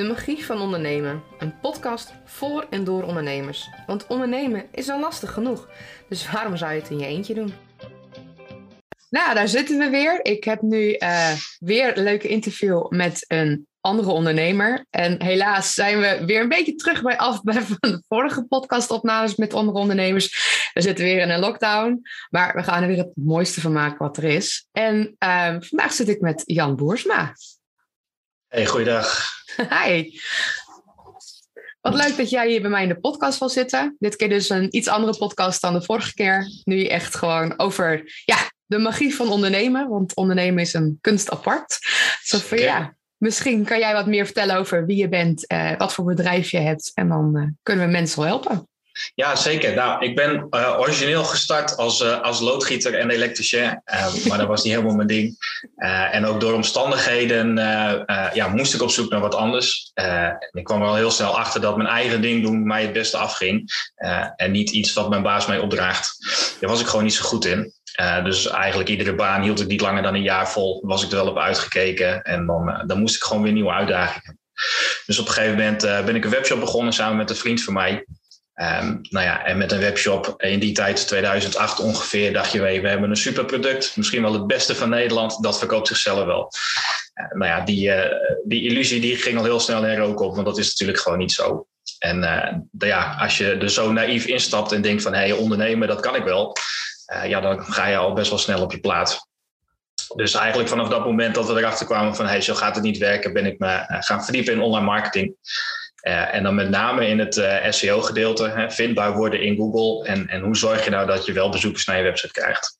[0.00, 1.22] De magie van ondernemen.
[1.38, 3.68] Een podcast voor en door ondernemers.
[3.86, 5.68] Want ondernemen is al lastig genoeg.
[6.08, 7.52] Dus waarom zou je het in je eentje doen?
[9.10, 10.24] Nou, daar zitten we weer.
[10.24, 14.86] Ik heb nu uh, weer een leuke interview met een andere ondernemer.
[14.90, 19.36] En helaas zijn we weer een beetje terug bij af bij van de vorige podcastopnames
[19.36, 20.28] met andere ondernemers.
[20.72, 23.98] We zitten weer in een lockdown, maar we gaan er weer het mooiste van maken
[23.98, 24.66] wat er is.
[24.72, 27.34] En uh, vandaag zit ik met Jan Boersma.
[28.50, 29.28] Hey, goeiedag.
[29.84, 30.18] Hi.
[31.80, 33.96] Wat leuk dat jij hier bij mij in de podcast wil zitten.
[33.98, 36.46] Dit keer dus een iets andere podcast dan de vorige keer.
[36.64, 39.88] Nu echt gewoon over ja, de magie van ondernemen.
[39.88, 41.78] Want ondernemen is een kunst apart.
[42.22, 45.94] Zo van, ja, misschien kan jij wat meer vertellen over wie je bent, uh, wat
[45.94, 46.90] voor bedrijf je hebt.
[46.94, 48.68] En dan uh, kunnen we mensen wel helpen.
[49.14, 49.74] Ja, zeker.
[49.74, 54.46] Nou, ik ben uh, origineel gestart als, uh, als loodgieter en elektricien, uh, maar dat
[54.46, 55.36] was niet helemaal mijn ding.
[56.10, 57.54] en ook door omstandigheden
[58.34, 59.92] ja, moest ik op zoek naar wat anders.
[60.50, 63.70] ik kwam al heel snel achter dat mijn eigen ding doen mij het beste afging.
[64.36, 66.16] en niet iets wat mijn baas mij opdraagt.
[66.60, 67.72] Daar was ik gewoon niet zo goed in.
[68.24, 70.82] dus eigenlijk iedere baan hield ik niet langer dan een jaar vol.
[70.86, 72.22] Was ik er wel op uitgekeken.
[72.22, 74.38] En dan, dan moest ik gewoon weer nieuwe uitdagingen.
[75.06, 77.72] Dus op een gegeven moment ben ik een webshop begonnen samen met een vriend van
[77.72, 78.04] mij.
[78.62, 82.88] Um, nou ja, en met een webshop in die tijd, 2008 ongeveer, dacht je, we
[82.88, 86.52] hebben een superproduct, misschien wel het beste van Nederland, dat verkoopt zichzelf wel.
[87.14, 88.04] Uh, nou ja, die, uh,
[88.44, 91.18] die illusie die ging al heel snel in rook op, want dat is natuurlijk gewoon
[91.18, 91.66] niet zo.
[91.98, 95.88] En uh, ja, als je er zo naïef instapt en denkt van, hé, hey, ondernemen,
[95.88, 96.56] dat kan ik wel,
[97.24, 99.28] ja, dan ga je al best wel snel op je plaats.
[100.14, 102.84] Dus eigenlijk vanaf dat moment dat we erachter kwamen van, hé, hey, zo gaat het
[102.84, 105.36] niet werken, ben ik me gaan verdiepen in online marketing.
[106.02, 110.08] Uh, en dan met name in het uh, SEO-gedeelte, vindbaar worden in Google.
[110.08, 112.78] En, en hoe zorg je nou dat je wel bezoekers naar je website krijgt?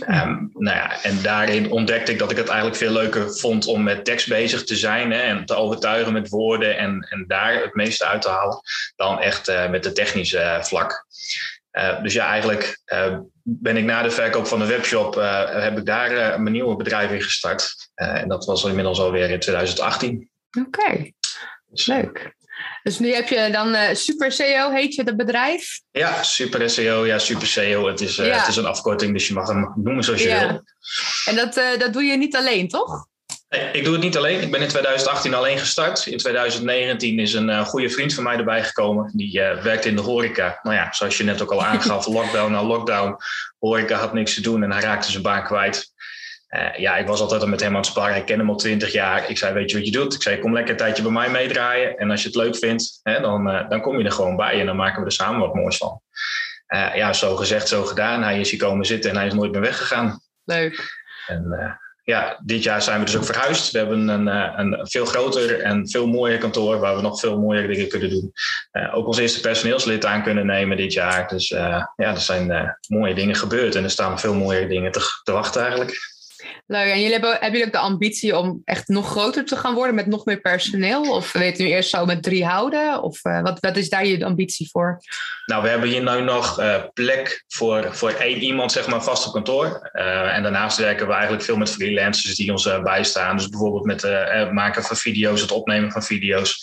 [0.00, 0.22] Okay.
[0.22, 3.82] Um, nou ja, en daarin ontdekte ik dat ik het eigenlijk veel leuker vond om
[3.82, 7.74] met tekst bezig te zijn hè, en te overtuigen met woorden en, en daar het
[7.74, 8.60] meeste uit te halen,
[8.96, 11.06] dan echt uh, met de technische vlak.
[12.02, 12.82] dus ja, eigenlijk
[13.42, 15.14] ben ik na de verkoop van de webshop,
[15.50, 17.90] heb ik daar mijn nieuwe bedrijf in gestart.
[17.94, 20.30] en dat was inmiddels alweer in 2018.
[20.58, 21.14] Oké, okay.
[21.70, 22.36] leuk.
[22.82, 25.80] Dus nu heb je dan uh, Super SEO, heet je dat bedrijf?
[25.90, 27.06] Ja, Super SEO.
[27.06, 27.86] Ja, Super SEO.
[27.86, 28.38] Het is, uh, ja.
[28.38, 30.48] het is een afkorting, dus je mag hem noemen zoals je ja.
[30.48, 30.62] wil.
[31.24, 33.06] En dat, uh, dat doe je niet alleen, toch?
[33.48, 34.42] Nee, ik doe het niet alleen.
[34.42, 36.06] Ik ben in 2018 alleen gestart.
[36.06, 39.10] In 2019 is een goede vriend van mij erbij gekomen.
[39.14, 40.60] Die werkt in de horeca.
[40.62, 43.16] Nou ja, zoals je net ook al aangaf, lockdown na lockdown.
[43.58, 45.92] Horeca had niks te doen en hij raakte zijn baan kwijt.
[46.50, 48.16] Uh, ja, ik was altijd al met hem aan het sparren.
[48.16, 49.30] Ik ken hem al twintig jaar.
[49.30, 50.14] Ik zei, weet je wat je doet?
[50.14, 51.96] Ik zei, kom lekker een tijdje bij mij meedraaien.
[51.96, 54.60] En als je het leuk vindt, hè, dan, uh, dan kom je er gewoon bij.
[54.60, 56.00] En dan maken we er samen wat moois van.
[56.68, 58.22] Uh, ja, zo gezegd, zo gedaan.
[58.22, 60.20] Hij is hier komen zitten en hij is nooit meer weggegaan.
[60.44, 61.06] Leuk.
[61.26, 63.72] En ja, dit jaar zijn we dus ook verhuisd.
[63.72, 66.78] We hebben een, een veel groter en veel mooier kantoor...
[66.78, 68.32] waar we nog veel mooiere dingen kunnen doen.
[68.92, 71.28] ook ons eerste personeelslid aan kunnen nemen dit jaar.
[71.28, 73.74] Dus ja, er zijn mooie dingen gebeurd.
[73.74, 76.17] En er staan veel mooiere dingen te, te wachten eigenlijk.
[76.70, 76.90] Leuk.
[76.90, 80.06] En jullie hebben, jullie ook de ambitie om echt nog groter te gaan worden met
[80.06, 81.02] nog meer personeel?
[81.02, 83.02] Of weet je nu eerst zo met drie houden?
[83.02, 85.00] Of uh, wat, wat is daar je ambitie voor?
[85.46, 89.26] Nou, we hebben hier nu nog uh, plek voor, voor één iemand, zeg maar, vast
[89.26, 89.90] op kantoor.
[89.92, 93.36] Uh, en daarnaast werken we eigenlijk veel met freelancers die ons bijstaan.
[93.36, 96.58] Dus bijvoorbeeld met het maken van video's, het opnemen van video's.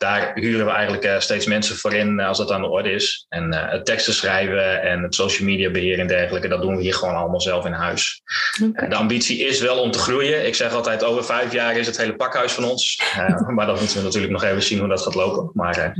[0.00, 3.26] Daar huren we eigenlijk steeds mensen voor in als dat aan de orde is.
[3.28, 6.94] En het teksten schrijven en het social media beheer en dergelijke, dat doen we hier
[6.94, 8.22] gewoon allemaal zelf in huis.
[8.62, 8.88] Okay.
[8.88, 10.46] De ambitie is wel om te groeien.
[10.46, 13.02] Ik zeg altijd, over vijf jaar is het hele pakhuis van ons.
[13.56, 15.50] Maar dat moeten we natuurlijk nog even zien hoe dat gaat lopen.
[15.54, 15.92] Maar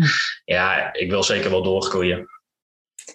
[0.45, 2.29] ja, ik wil zeker wel doorgroeien.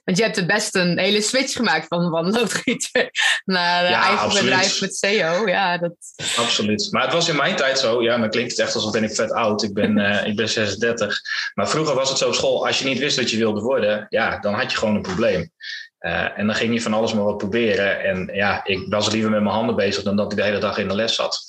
[0.05, 3.09] Want je hebt er best een hele switch gemaakt van, van loodgieter
[3.45, 4.43] naar ja, eigen absoluut.
[4.43, 5.47] bedrijf met SEO.
[5.47, 5.95] Ja, dat...
[6.37, 6.87] Absoluut.
[6.91, 8.03] Maar het was in mijn tijd zo.
[8.03, 9.63] Ja, dan klinkt het echt alsof ben ik vet oud.
[9.63, 11.19] Ik ben, uh, ik ben 36.
[11.53, 12.67] Maar vroeger was het zo op school.
[12.67, 15.51] Als je niet wist wat je wilde worden, ja, dan had je gewoon een probleem.
[15.99, 18.03] Uh, en dan ging je van alles maar wat proberen.
[18.03, 20.77] En ja, ik was liever met mijn handen bezig dan dat ik de hele dag
[20.77, 21.45] in de les zat.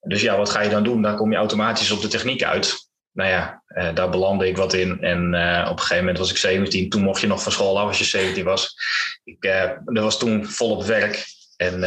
[0.00, 1.02] Dus ja, wat ga je dan doen?
[1.02, 2.85] Dan kom je automatisch op de techniek uit.
[3.16, 5.00] Nou ja, uh, daar belandde ik wat in.
[5.00, 6.88] En uh, op een gegeven moment was ik 17.
[6.88, 8.76] Toen mocht je nog van school af als je 17 was.
[9.24, 9.42] Ik
[9.84, 11.26] dat was toen volop werk.
[11.56, 11.80] En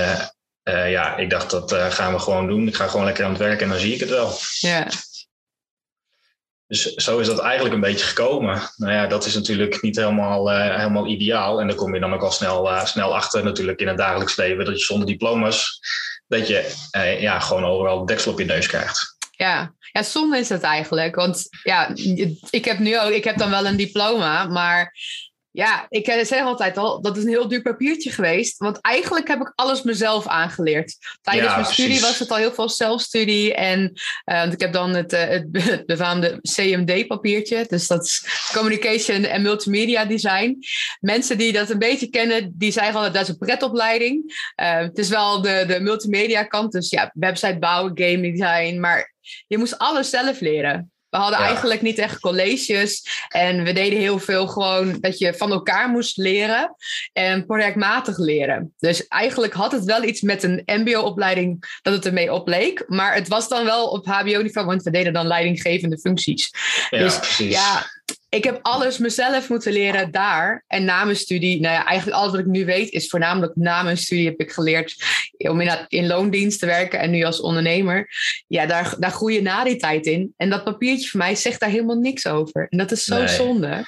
[0.64, 2.68] ja, ik dacht dat gaan we gewoon doen.
[2.68, 4.38] Ik ga gewoon lekker aan het werk en dan zie ik het wel.
[4.60, 4.88] Ja.
[6.70, 8.62] Dus zo is dat eigenlijk een beetje gekomen.
[8.76, 11.60] Nou ja, dat is natuurlijk niet helemaal, uh, helemaal ideaal.
[11.60, 14.36] En dan kom je dan ook al snel, uh, snel achter natuurlijk in het dagelijks
[14.36, 14.66] leven.
[14.66, 15.80] Dat je zonder diploma's,
[16.28, 19.18] dat je uh, ja, gewoon overal deksel op je neus krijgt.
[19.46, 19.74] Ja.
[19.92, 21.16] ja, zonde is het eigenlijk.
[21.16, 21.92] Want ja,
[22.50, 24.94] ik heb nu ook, ik heb dan wel een diploma, maar
[25.52, 28.58] Ja, ik eh, zeg altijd al, dat is een heel duur papiertje geweest.
[28.58, 30.96] Want eigenlijk heb ik alles mezelf aangeleerd.
[31.22, 33.54] Tijdens mijn studie was het al heel veel zelfstudie.
[33.54, 33.94] En
[34.26, 37.66] uh, ik heb dan het, uh, het befaamde CMD-papiertje.
[37.68, 40.58] Dus dat is Communication en Multimedia Design.
[41.00, 44.24] Mensen die dat een beetje kennen, die zeggen altijd dat is een pretopleiding.
[44.62, 46.72] Uh, het is wel de, de multimedia kant.
[46.72, 48.80] Dus ja, website bouwen, game design.
[48.80, 49.18] Maar
[49.48, 50.92] je moest alles zelf leren.
[51.10, 53.24] We hadden eigenlijk niet echt colleges.
[53.28, 56.76] En we deden heel veel gewoon dat je van elkaar moest leren
[57.14, 58.74] en projectmatig leren.
[58.78, 62.84] Dus eigenlijk had het wel iets met een MBO-opleiding dat het ermee opleek.
[62.88, 66.52] Maar het was dan wel op HBO-niveau, want we deden dan leidinggevende functies.
[66.90, 67.54] Ja, dus precies.
[67.54, 67.86] ja,
[68.30, 70.64] ik heb alles mezelf moeten leren daar.
[70.68, 73.84] En na mijn studie, nou ja, eigenlijk alles wat ik nu weet, is voornamelijk na
[73.84, 74.96] mijn studie heb ik geleerd
[75.38, 78.10] om in, in loondienst te werken en nu als ondernemer.
[78.48, 80.34] Ja, daar, daar groei je na die tijd in.
[80.38, 82.68] En dat papiertje voor mij zegt daar helemaal niks over.
[82.70, 83.86] En dat is zo zonde.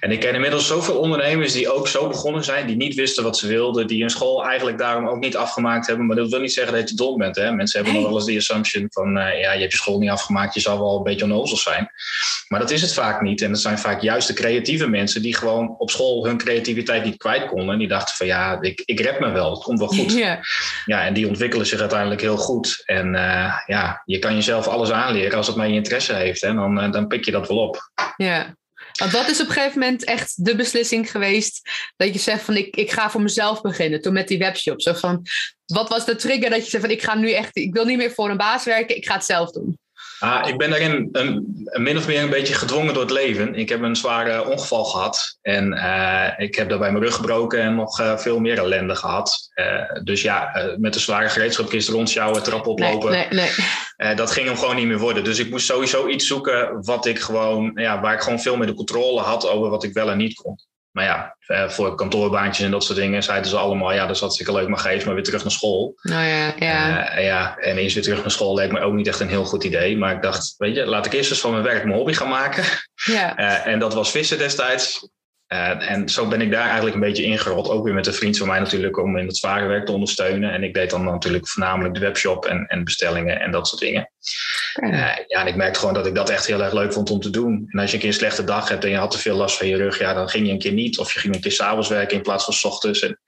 [0.00, 3.38] En ik ken inmiddels zoveel ondernemers die ook zo begonnen zijn, die niet wisten wat
[3.38, 6.06] ze wilden, die hun school eigenlijk daarom ook niet afgemaakt hebben.
[6.06, 7.36] Maar dat wil niet zeggen dat je dom bent.
[7.36, 7.52] Hè?
[7.52, 10.10] Mensen hebben nog wel eens die assumption van, uh, ja, je hebt je school niet
[10.10, 11.90] afgemaakt, je zal wel een beetje onnozel zijn.
[12.48, 13.42] Maar dat is het vaak niet.
[13.42, 17.16] En dat zijn vaak juist de creatieve mensen die gewoon op school hun creativiteit niet
[17.16, 17.72] kwijt konden.
[17.72, 20.12] En die dachten van ja, ik, ik red me wel, het komt wel goed.
[20.24, 20.40] Ja.
[20.86, 22.82] ja, en die ontwikkelen zich uiteindelijk heel goed.
[22.84, 26.40] En uh, ja, je kan jezelf alles aanleren als het maar je interesse heeft.
[26.40, 26.54] Hè?
[26.54, 27.90] Dan, uh, dan pik je dat wel op.
[28.16, 28.56] Ja.
[28.98, 32.56] Want wat is op een gegeven moment echt de beslissing geweest dat je zegt van
[32.56, 34.80] ik, ik ga voor mezelf beginnen, toen met die webshop?
[34.80, 35.26] Zo van,
[35.66, 37.96] wat was de trigger dat je zegt van ik ga nu echt, ik wil niet
[37.96, 39.78] meer voor een baas werken, ik ga het zelf doen?
[40.24, 43.54] Ah, ik ben daarin een, een, min of meer een beetje gedwongen door het leven.
[43.54, 47.74] Ik heb een zware ongeval gehad en uh, ik heb daarbij mijn rug gebroken en
[47.74, 49.50] nog uh, veel meer ellende gehad.
[49.54, 53.10] Uh, dus ja, met een zware gereedschapkist rondjouwen, trap oplopen.
[53.10, 53.50] Nee, nee,
[53.96, 54.14] nee.
[54.14, 55.24] dat ging hem gewoon niet meer worden.
[55.24, 58.66] Dus ik moest sowieso iets zoeken wat ik gewoon, ja, waar ik gewoon veel meer
[58.66, 60.58] de controle had over wat ik wel en niet kon.
[60.94, 64.20] Maar ja, eh, voor kantoorbaantjes en dat soort dingen zeiden ze allemaal: ja, dat is
[64.20, 65.94] hartstikke leuk, maar ga eens maar weer terug naar school.
[66.02, 67.16] Nou ja, ja.
[67.16, 69.44] Uh, ja, en eens weer terug naar school leek me ook niet echt een heel
[69.44, 69.96] goed idee.
[69.96, 72.28] Maar ik dacht, weet je, laat ik eerst eens van mijn werk mijn hobby gaan
[72.28, 72.64] maken.
[73.04, 73.38] Ja.
[73.38, 75.08] Uh, en dat was vissen destijds.
[75.54, 77.68] Uh, en zo ben ik daar eigenlijk een beetje ingerold.
[77.68, 80.52] Ook weer met een vriend van mij natuurlijk om in het zware werk te ondersteunen.
[80.52, 84.10] En ik deed dan natuurlijk voornamelijk de webshop en, en bestellingen en dat soort dingen.
[84.82, 84.90] Uh,
[85.26, 87.30] ja, en ik merkte gewoon dat ik dat echt heel erg leuk vond om te
[87.30, 87.66] doen.
[87.68, 89.56] En als je een keer een slechte dag hebt en je had te veel last
[89.56, 90.98] van je rug, ja, dan ging je een keer niet.
[90.98, 93.00] Of je ging een keer s'avonds werken in plaats van s ochtends.
[93.00, 93.18] En,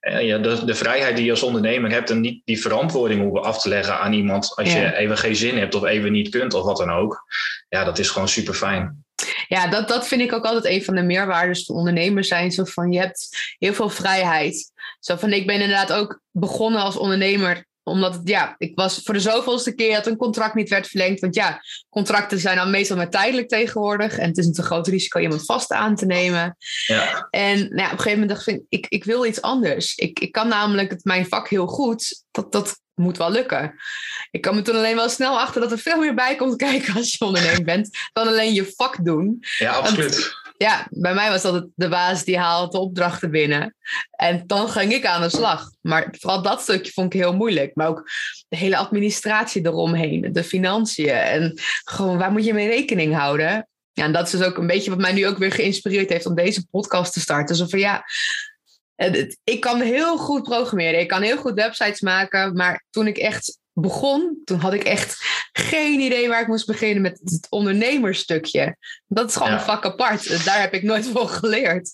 [0.00, 3.42] uh, ja, de, de vrijheid die je als ondernemer hebt en niet die verantwoording hoeven
[3.42, 4.80] af te leggen aan iemand als ja.
[4.80, 7.24] je even geen zin hebt of even niet kunt of wat dan ook.
[7.68, 9.05] Ja, dat is gewoon super fijn
[9.48, 12.52] ja, dat, dat vind ik ook altijd een van de meerwaardes van ondernemers zijn.
[12.52, 14.72] Zo van, je hebt heel veel vrijheid.
[15.00, 19.14] Zo van, ik ben inderdaad ook begonnen als ondernemer omdat het, ja, ik was voor
[19.14, 21.20] de zoveelste keer dat een contract niet werd verlengd.
[21.20, 24.18] Want ja, contracten zijn dan meestal maar tijdelijk tegenwoordig.
[24.18, 26.56] En het is een te groot risico iemand vast aan te nemen.
[26.86, 27.26] Ja.
[27.30, 29.94] En nou ja, op een gegeven moment dacht ik, ik, ik wil iets anders.
[29.94, 32.24] Ik, ik kan namelijk het, mijn vak heel goed.
[32.30, 33.74] Dat, dat moet wel lukken.
[34.30, 36.94] Ik kwam er toen alleen wel snel achter dat er veel meer bij komt kijken
[36.94, 37.98] als je ondernemer bent.
[38.12, 39.38] Dan alleen je vak doen.
[39.58, 40.44] Ja, absoluut.
[40.58, 43.76] Ja, bij mij was dat de baas die haalt de opdrachten binnen.
[44.10, 45.70] En dan ging ik aan de slag.
[45.80, 47.74] Maar vooral dat stukje vond ik heel moeilijk.
[47.74, 48.10] Maar ook
[48.48, 51.08] de hele administratie eromheen, de financiën.
[51.08, 53.68] En gewoon, waar moet je mee rekening houden?
[53.92, 56.26] Ja, en dat is dus ook een beetje wat mij nu ook weer geïnspireerd heeft
[56.26, 57.56] om deze podcast te starten.
[57.56, 58.04] Zo van ja,
[59.44, 61.00] ik kan heel goed programmeren.
[61.00, 62.56] Ik kan heel goed websites maken.
[62.56, 65.16] Maar toen ik echt begon, toen had ik echt
[65.52, 68.76] geen idee waar ik moest beginnen met het ondernemerstukje.
[69.06, 70.44] Dat is gewoon een vak apart.
[70.44, 71.90] Daar heb ik nooit voor geleerd.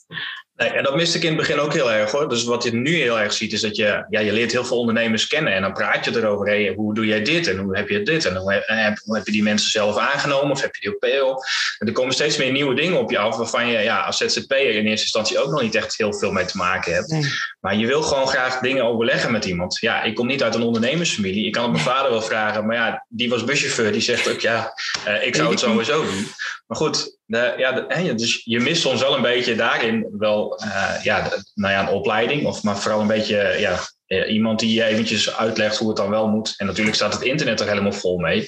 [0.56, 2.28] Nee, en dat miste ik in het begin ook heel erg hoor.
[2.28, 4.78] Dus wat je nu heel erg ziet, is dat je, ja, je leert heel veel
[4.78, 5.52] ondernemers kennen.
[5.52, 6.46] En dan praat je erover.
[6.46, 7.46] Hey, hoe doe jij dit?
[7.46, 8.24] En hoe heb je dit?
[8.24, 10.50] En hoe heb, hoe heb je die mensen zelf aangenomen?
[10.50, 11.34] Of heb je die op PO?
[11.78, 13.36] En er komen steeds meer nieuwe dingen op je af.
[13.36, 16.44] Waarvan je ja, als ZZP'er in eerste instantie ook nog niet echt heel veel mee
[16.44, 17.16] te maken hebt.
[17.60, 19.78] Maar je wil gewoon graag dingen overleggen met iemand.
[19.80, 21.46] Ja, ik kom niet uit een ondernemersfamilie.
[21.46, 22.66] Ik kan het mijn vader wel vragen.
[22.66, 23.92] Maar ja, die was buschauffeur.
[23.92, 24.72] Die zegt ook ja,
[25.08, 26.26] uh, ik zou het sowieso doen.
[26.66, 30.94] Maar goed, de, ja, de, dus je mist soms wel een beetje daarin wel uh,
[31.02, 32.46] ja, de, nou ja, een opleiding.
[32.46, 36.10] Of maar vooral een beetje ja, eh, iemand die je eventjes uitlegt hoe het dan
[36.10, 36.54] wel moet.
[36.56, 38.46] En natuurlijk staat het internet er helemaal vol mee.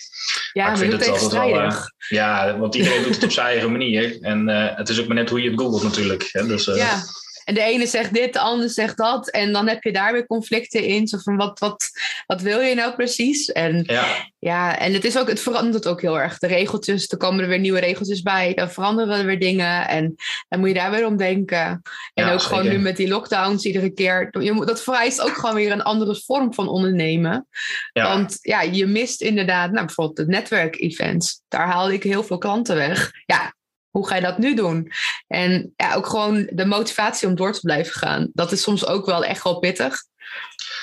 [0.53, 1.63] Ja, maar ik vind het altijd wel.
[1.63, 1.77] Uh,
[2.09, 4.19] ja, want iedereen doet het op zijn eigen manier.
[4.21, 6.29] En het is ook maar net hoe je het googelt natuurlijk.
[6.33, 6.47] Hè?
[6.47, 7.03] Dus, ja.
[7.45, 9.31] En de ene zegt dit, de ander zegt dat.
[9.31, 11.07] En dan heb je daar weer conflicten in.
[11.07, 11.91] Zo van, wat, wat,
[12.27, 13.53] wat wil je nou precies?
[13.53, 14.07] En ja,
[14.39, 16.39] ja en het, is ook, het verandert ook heel erg.
[16.39, 18.55] De regeltjes, er komen er weer nieuwe regeltjes bij.
[18.55, 19.89] Dan veranderen er weer dingen.
[19.89, 20.15] En
[20.49, 21.83] dan moet je daar weer om denken.
[22.15, 24.43] En ook gewoon nu met die lockdowns iedere keer.
[24.43, 27.49] Je moet, dat vereist ook gewoon weer een andere vorm van ondernemen.
[27.93, 31.43] Want ja, je mist inderdaad, nou, bijvoorbeeld de netwerkevents.
[31.49, 33.11] Daar haalde ik heel veel klanten weg.
[33.27, 33.55] Ja,
[33.95, 34.93] hoe ga je dat nu doen?
[35.27, 38.31] En ja, ook gewoon de motivatie om door te blijven gaan.
[38.33, 39.97] Dat is soms ook wel echt wel pittig.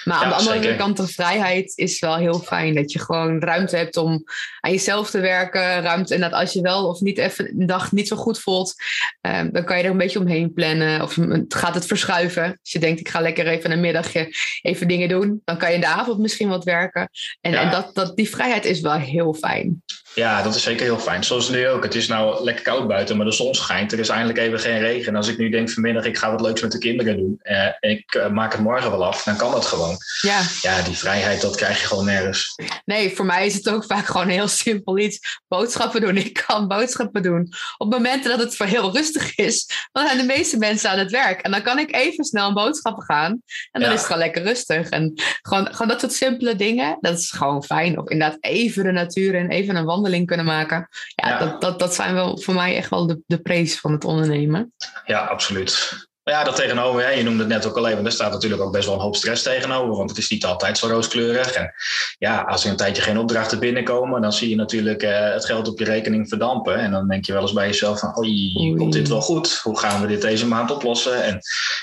[0.04, 2.76] Maar aan de andere kant, de vrijheid is wel heel fijn.
[2.76, 4.24] Dat je gewoon ruimte hebt om
[4.60, 5.82] aan jezelf te werken.
[5.82, 8.76] Ruimte, en dat als je wel of niet even een dag niet zo goed voelt,
[9.22, 11.02] ehm, dan kan je er een beetje omheen plannen.
[11.02, 11.18] Of
[11.48, 12.44] gaat het verschuiven.
[12.44, 15.42] Als je denkt, ik ga lekker even een middagje even dingen doen.
[15.46, 17.10] Dan kan je in de avond misschien wat werken.
[17.42, 19.84] En, en dat, dat, die vrijheid is wel heel fijn.
[20.16, 21.24] Ja, dat is zeker heel fijn.
[21.24, 21.84] Zoals nu ook.
[21.84, 23.92] Het is nou lekker koud buiten, maar de zon schijnt.
[23.92, 25.08] Er is eindelijk even geen regen.
[25.08, 27.40] En als ik nu denk vanmiddag, ik ga wat leuks met de kinderen doen.
[27.42, 29.98] Eh, en ik uh, maak het morgen wel af, dan kan dat gewoon.
[30.22, 30.42] Ja.
[30.62, 32.56] ja, die vrijheid, dat krijg je gewoon nergens.
[32.86, 35.40] Nee, voor mij is het ook vaak gewoon heel simpel iets.
[35.48, 36.18] Boodschappen doen.
[36.32, 37.54] Ik kan boodschappen doen.
[37.78, 41.12] Op momenten dat het voor heel rustig is, dan zijn de meeste mensen aan het
[41.12, 41.42] werk.
[41.42, 43.42] En dan kan ik even snel boodschappen gaan.
[43.72, 44.90] En dan is het gewoon lekker rustig.
[44.90, 48.00] En gewoon, gewoon dat soort simpele dingen, dat is gewoon fijn.
[48.00, 50.88] Of inderdaad even de natuur en even een wandeling kunnen maken.
[51.16, 54.04] Ja, Dat, dat, dat zijn wel voor mij echt wel de, de prees van het
[54.04, 54.74] ondernemen.
[55.06, 56.10] Ja, absoluut.
[56.32, 58.72] Ja, dat tegenover, hè, je noemde het net ook al even, er staat natuurlijk ook
[58.72, 61.52] best wel een hoop stress tegenover, want het is niet altijd zo rooskleurig.
[61.52, 61.74] En
[62.18, 65.68] ja, als er een tijdje geen opdrachten binnenkomen, dan zie je natuurlijk uh, het geld
[65.68, 66.76] op je rekening verdampen.
[66.76, 69.60] En dan denk je wel eens bij jezelf van, oei, komt dit wel goed?
[69.64, 71.24] Hoe gaan we dit deze maand oplossen?
[71.24, 71.40] En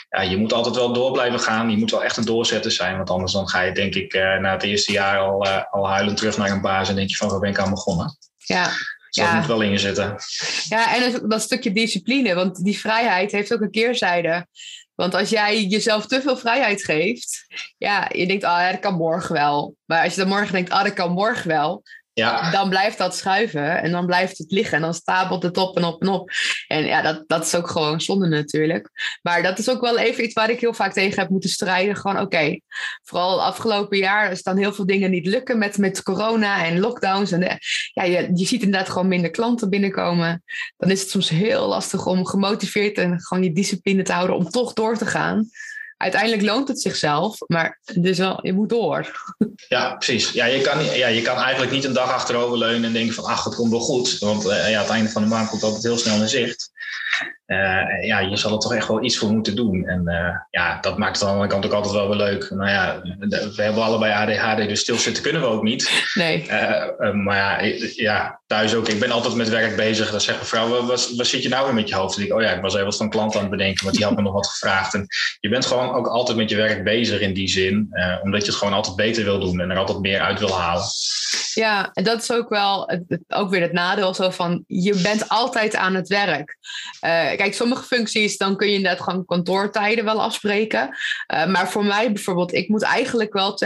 [0.08, 1.70] ja, je moet altijd wel door blijven gaan.
[1.70, 4.38] Je moet wel echt een doorzetter zijn, want anders dan ga je denk ik uh,
[4.38, 7.16] na het eerste jaar al, uh, al huilend terug naar een baas en denk je
[7.16, 8.16] van, waar ben ik aan begonnen?
[8.36, 8.70] Ja,
[9.18, 10.16] dus dat moet wel in je zitten.
[10.68, 14.46] Ja, en dat stukje discipline, want die vrijheid heeft ook een keerzijde.
[14.94, 17.46] Want als jij jezelf te veel vrijheid geeft,
[17.76, 19.74] ja, je denkt, ah, dat kan morgen wel.
[19.84, 21.82] Maar als je dan morgen denkt, ah, dat kan morgen wel,
[22.18, 22.50] ja.
[22.50, 25.84] dan blijft dat schuiven en dan blijft het liggen en dan stapelt het op en
[25.84, 26.30] op en op.
[26.66, 28.90] En ja, dat, dat is ook gewoon zonde natuurlijk.
[29.22, 31.96] Maar dat is ook wel even iets waar ik heel vaak tegen heb moeten strijden.
[31.96, 32.60] Gewoon oké,
[33.02, 37.32] vooral afgelopen jaar dan heel veel dingen niet lukken met, met corona en lockdowns.
[37.32, 37.58] En
[37.92, 40.42] ja, je, je ziet inderdaad gewoon minder klanten binnenkomen.
[40.76, 44.50] Dan is het soms heel lastig om gemotiveerd en gewoon je discipline te houden om
[44.50, 45.48] toch door te gaan
[45.98, 49.26] uiteindelijk loont het zichzelf, maar dus wel, je moet door.
[49.68, 50.30] Ja, precies.
[50.32, 53.24] Ja, je, kan, ja, je kan eigenlijk niet een dag achterover leunen en denken van
[53.24, 54.18] ach, het komt wel goed.
[54.18, 56.70] Want uh, ja, het einde van de maand komt altijd heel snel in zicht.
[57.48, 59.86] Uh, ja, je zal er toch echt wel iets voor moeten doen.
[59.86, 62.50] En uh, ja, dat maakt het aan de andere kant ook altijd wel weer leuk.
[62.50, 63.00] Nou ja,
[63.56, 66.04] we hebben allebei ADHD, dus stilzitten kunnen we ook niet.
[66.14, 66.46] Nee.
[66.48, 68.88] Uh, maar ja, ja, thuis ook.
[68.88, 70.10] Ik ben altijd met werk bezig.
[70.10, 72.18] Dan zegt mevrouw, wat, wat zit je nou weer met je hoofd?
[72.18, 74.16] Ik, oh ja, ik was even wat van klant aan het bedenken, want die had
[74.16, 74.94] me nog wat gevraagd.
[74.94, 75.06] En
[75.40, 77.88] je bent gewoon ook altijd met je werk bezig in die zin.
[78.22, 80.84] omdat je het gewoon altijd beter wil doen en er altijd meer uit wil halen.
[81.54, 82.90] Ja, en dat is ook wel
[83.28, 86.56] ook weer het nadeel zo van, je bent altijd aan het werk.
[87.38, 90.96] Kijk, sommige functies, dan kun je inderdaad gewoon kantoortijden wel afspreken.
[91.34, 93.58] Uh, maar voor mij bijvoorbeeld, ik moet eigenlijk wel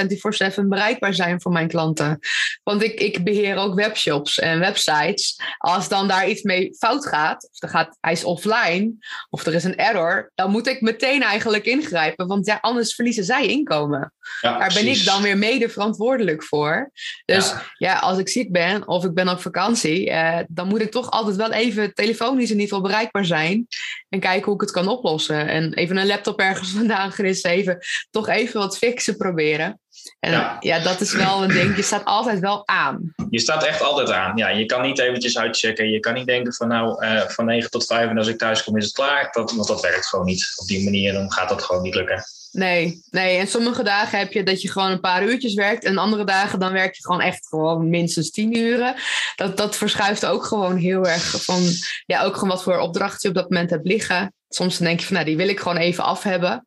[0.61, 2.19] 24-7 bereikbaar zijn voor mijn klanten.
[2.63, 5.41] Want ik, ik beheer ook webshops en websites.
[5.59, 8.93] Als dan daar iets mee fout gaat, of er gaat, hij is offline,
[9.31, 12.27] of er is een error, dan moet ik meteen eigenlijk ingrijpen.
[12.27, 14.13] Want ja, anders verliezen zij inkomen.
[14.41, 16.91] Ja, daar ben ik dan weer mede verantwoordelijk voor.
[17.25, 17.63] Dus ja.
[17.77, 17.99] ja.
[17.99, 21.37] als ik ziek ben of ik ben op vakantie, uh, dan moet ik toch altijd
[21.37, 23.67] wel even telefonisch in ieder geval bereikbaar zijn.
[24.09, 25.49] En kijken hoe ik het kan oplossen.
[25.49, 27.79] En even een laptop ergens vandaan gerissen, even
[28.11, 29.81] toch even wat fixen proberen.
[30.21, 30.57] En ja.
[30.61, 30.79] ja.
[30.79, 31.77] dat is wel een ding.
[31.77, 33.15] Je staat altijd wel aan.
[33.31, 34.37] Je staat echt altijd aan.
[34.37, 35.91] Ja, je kan niet eventjes uitchecken.
[35.91, 38.65] Je kan niet denken van nou, uh, van 9 tot 5 en als ik thuis
[38.65, 39.29] kom is het klaar.
[39.33, 40.53] Dat, want dat werkt gewoon niet.
[40.57, 42.25] Op die manier dan gaat dat gewoon niet lukken.
[42.53, 43.39] Nee, nee.
[43.39, 45.85] En sommige dagen heb je dat je gewoon een paar uurtjes werkt.
[45.85, 48.95] En andere dagen dan werk je gewoon echt gewoon minstens tien uren.
[49.37, 51.63] Dat, dat verschuift ook gewoon heel erg van...
[52.07, 54.35] Ja, ook gewoon wat voor opdrachten je op dat moment hebt liggen.
[54.49, 56.67] Soms dan denk je van, nou, die wil ik gewoon even af hebben.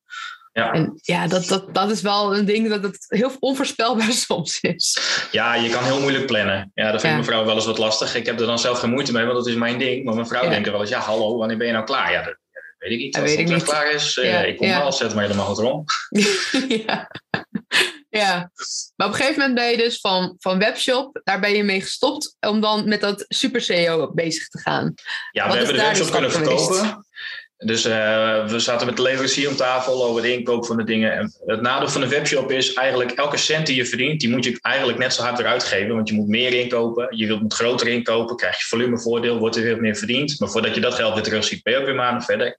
[0.52, 0.72] Ja.
[0.72, 5.00] En ja, dat, dat, dat is wel een ding dat het heel onvoorspelbaar soms is.
[5.32, 6.72] Ja, je kan heel moeilijk plannen.
[6.74, 7.22] Ja, dat vindt ja.
[7.22, 8.16] mevrouw wel eens wat lastig.
[8.16, 10.06] Ik heb er dan zelf geen moeite mee, want dat is mijn ding.
[10.06, 10.50] Maar mijn vrouw ja.
[10.50, 12.12] denkt er wel eens, ja, hallo, wanneer ben je nou klaar?
[12.12, 12.38] Ja, dat
[12.90, 13.18] weet ik niet.
[13.18, 13.64] Als het niet.
[13.64, 14.44] klaar is, ja.
[14.44, 15.92] ik kom wel, zet maar helemaal goed rond.
[16.86, 17.12] ja.
[18.10, 18.52] Ja,
[18.96, 21.82] maar op een gegeven moment ben je dus van, van webshop, daar ben je mee
[21.82, 24.94] gestopt om dan met dat super SEO bezig te gaan.
[25.32, 27.05] Ja, we hebben de webshop kunnen verkopen.
[27.66, 31.18] Dus uh, we zaten met de leverancier om tafel over de inkoop van de dingen.
[31.18, 34.44] En het nadeel van een webshop is eigenlijk elke cent die je verdient, die moet
[34.44, 35.96] je eigenlijk net zo hard eruit geven.
[35.96, 39.82] Want je moet meer inkopen, je wilt groter inkopen, krijg je volumevoordeel, wordt er weer
[39.82, 40.40] meer verdiend.
[40.40, 42.56] Maar voordat je dat geld weer terug ziet, ben je ook weer maanden verder.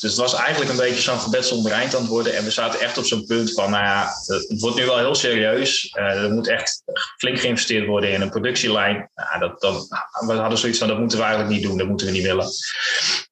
[0.00, 2.36] Dus het was eigenlijk een beetje zo'n gebed zonder eind aan het worden.
[2.36, 5.14] En we zaten echt op zo'n punt van, nou ja, het wordt nu wel heel
[5.14, 5.94] serieus.
[5.98, 6.82] Uh, er moet echt
[7.16, 9.10] flink geïnvesteerd worden in een productielijn.
[9.14, 9.88] Nou, dat, dat,
[10.26, 12.46] we hadden zoiets van, dat moeten we eigenlijk niet doen, dat moeten we niet willen.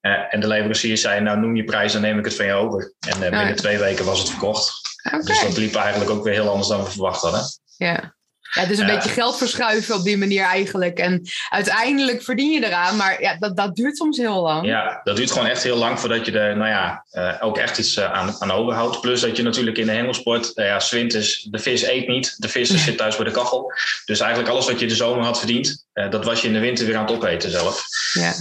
[0.01, 2.53] Uh, en de leverancier zei, nou noem je prijs, dan neem ik het van je
[2.53, 2.95] over.
[3.09, 4.73] En binnen twee weken was het verkocht.
[5.07, 5.21] Okay.
[5.21, 7.43] Dus dat liep eigenlijk ook weer heel anders dan we verwacht hadden.
[7.77, 8.16] Ja.
[8.57, 10.99] Ja, het is een beetje geld verschuiven op die manier eigenlijk.
[10.99, 14.67] En uiteindelijk verdien je eraan, maar ja, dat, dat duurt soms heel lang.
[14.67, 17.79] Ja, dat duurt gewoon echt heel lang voordat je er nou ja, uh, ook echt
[17.79, 19.01] iets uh, aan, aan overhoudt.
[19.01, 22.35] Plus dat je natuurlijk in de hengelsport, uh, ja, zwint is, de vis eet niet,
[22.37, 23.73] de vis zit thuis bij de kachel.
[24.05, 26.87] Dus eigenlijk alles wat je de zomer had verdiend, dat was je in de winter
[26.87, 27.85] weer aan het opeten zelf.
[28.13, 28.33] Ja.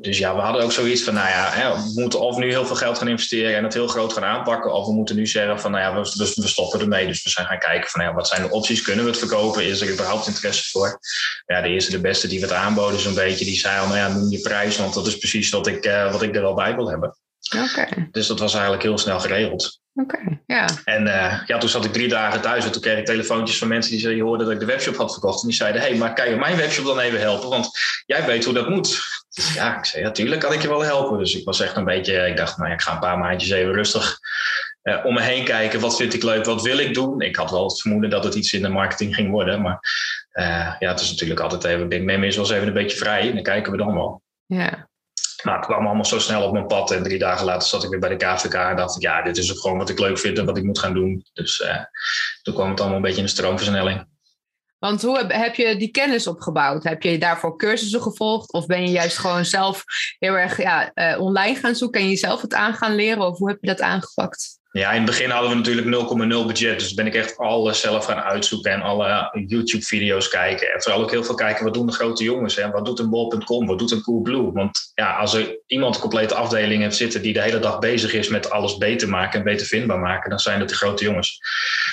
[0.00, 2.66] dus ja, we hadden ook zoiets van, nou ja, hè, we moeten of nu heel
[2.66, 5.60] veel geld gaan investeren en het heel groot gaan aanpakken, of we moeten nu zeggen
[5.60, 7.06] van, nou ja, we, we stoppen ermee.
[7.06, 8.82] Dus we zijn gaan kijken van, nou ja, wat zijn de opties?
[8.82, 9.43] Kunnen we het verkopen?
[9.52, 10.98] Is er überhaupt interesse voor?
[11.46, 13.98] Ja, de eerste, de beste die we het aanboden zo'n beetje, die zei al, nou
[13.98, 16.54] ja, noem je prijs, want dat is precies wat ik, uh, wat ik er wel
[16.54, 17.16] bij wil hebben.
[17.62, 18.08] Oké.
[18.10, 19.80] Dus dat was eigenlijk heel snel geregeld.
[19.94, 20.68] Oké, ja.
[20.84, 23.68] En uh, ja, toen zat ik drie dagen thuis en toen kreeg ik telefoontjes van
[23.68, 25.42] mensen die zeiden, hoorden dat ik de webshop had verkocht.
[25.42, 27.48] En die zeiden, hé, hey, maar kan je mijn webshop dan even helpen?
[27.48, 27.70] Want
[28.06, 29.00] jij weet hoe dat moet.
[29.28, 31.18] Dus ja, ik zei, ja, tuurlijk kan ik je wel helpen.
[31.18, 33.50] Dus ik was echt een beetje, ik dacht, nou ja, ik ga een paar maandjes
[33.50, 34.18] even rustig
[34.84, 35.80] uh, om me heen kijken.
[35.80, 36.44] Wat vind ik leuk?
[36.44, 37.20] Wat wil ik doen?
[37.20, 39.62] Ik had wel het vermoeden dat het iets in de marketing ging worden.
[39.62, 39.78] Maar
[40.32, 42.96] uh, ja, het is natuurlijk altijd even, ik neem eens wel eens even een beetje
[42.96, 43.28] vrij.
[43.28, 44.22] En dan kijken we dan wel.
[44.46, 44.88] Ja.
[45.42, 46.90] Nou, het kwam allemaal zo snel op mijn pad.
[46.90, 49.36] En drie dagen later zat ik weer bij de KVK en dacht ik, ja, dit
[49.36, 51.24] is ook gewoon wat ik leuk vind en wat ik moet gaan doen.
[51.32, 51.84] Dus uh,
[52.42, 54.06] toen kwam het allemaal een beetje in de stroomversnelling.
[54.78, 56.84] Want hoe heb, heb, je die kennis opgebouwd?
[56.84, 58.52] Heb je daarvoor cursussen gevolgd?
[58.52, 59.84] Of ben je juist gewoon zelf
[60.18, 63.26] heel erg ja, uh, online gaan zoeken en jezelf het aan gaan leren?
[63.26, 64.58] Of hoe heb je dat aangepakt?
[64.78, 65.86] Ja, in het begin hadden we natuurlijk
[66.42, 66.78] 0,0 budget.
[66.78, 70.72] Dus ben ik echt alles zelf gaan uitzoeken en alle YouTube-video's kijken.
[70.72, 72.56] En vooral ook heel veel kijken, wat doen de grote jongens?
[72.56, 72.70] Hè?
[72.70, 73.66] Wat doet een bol.com?
[73.66, 74.52] Wat doet een Coolblue?
[74.52, 78.12] Want ja, als er iemand een complete afdeling heeft zitten die de hele dag bezig
[78.12, 81.38] is met alles beter maken en beter vindbaar maken, dan zijn het de grote jongens.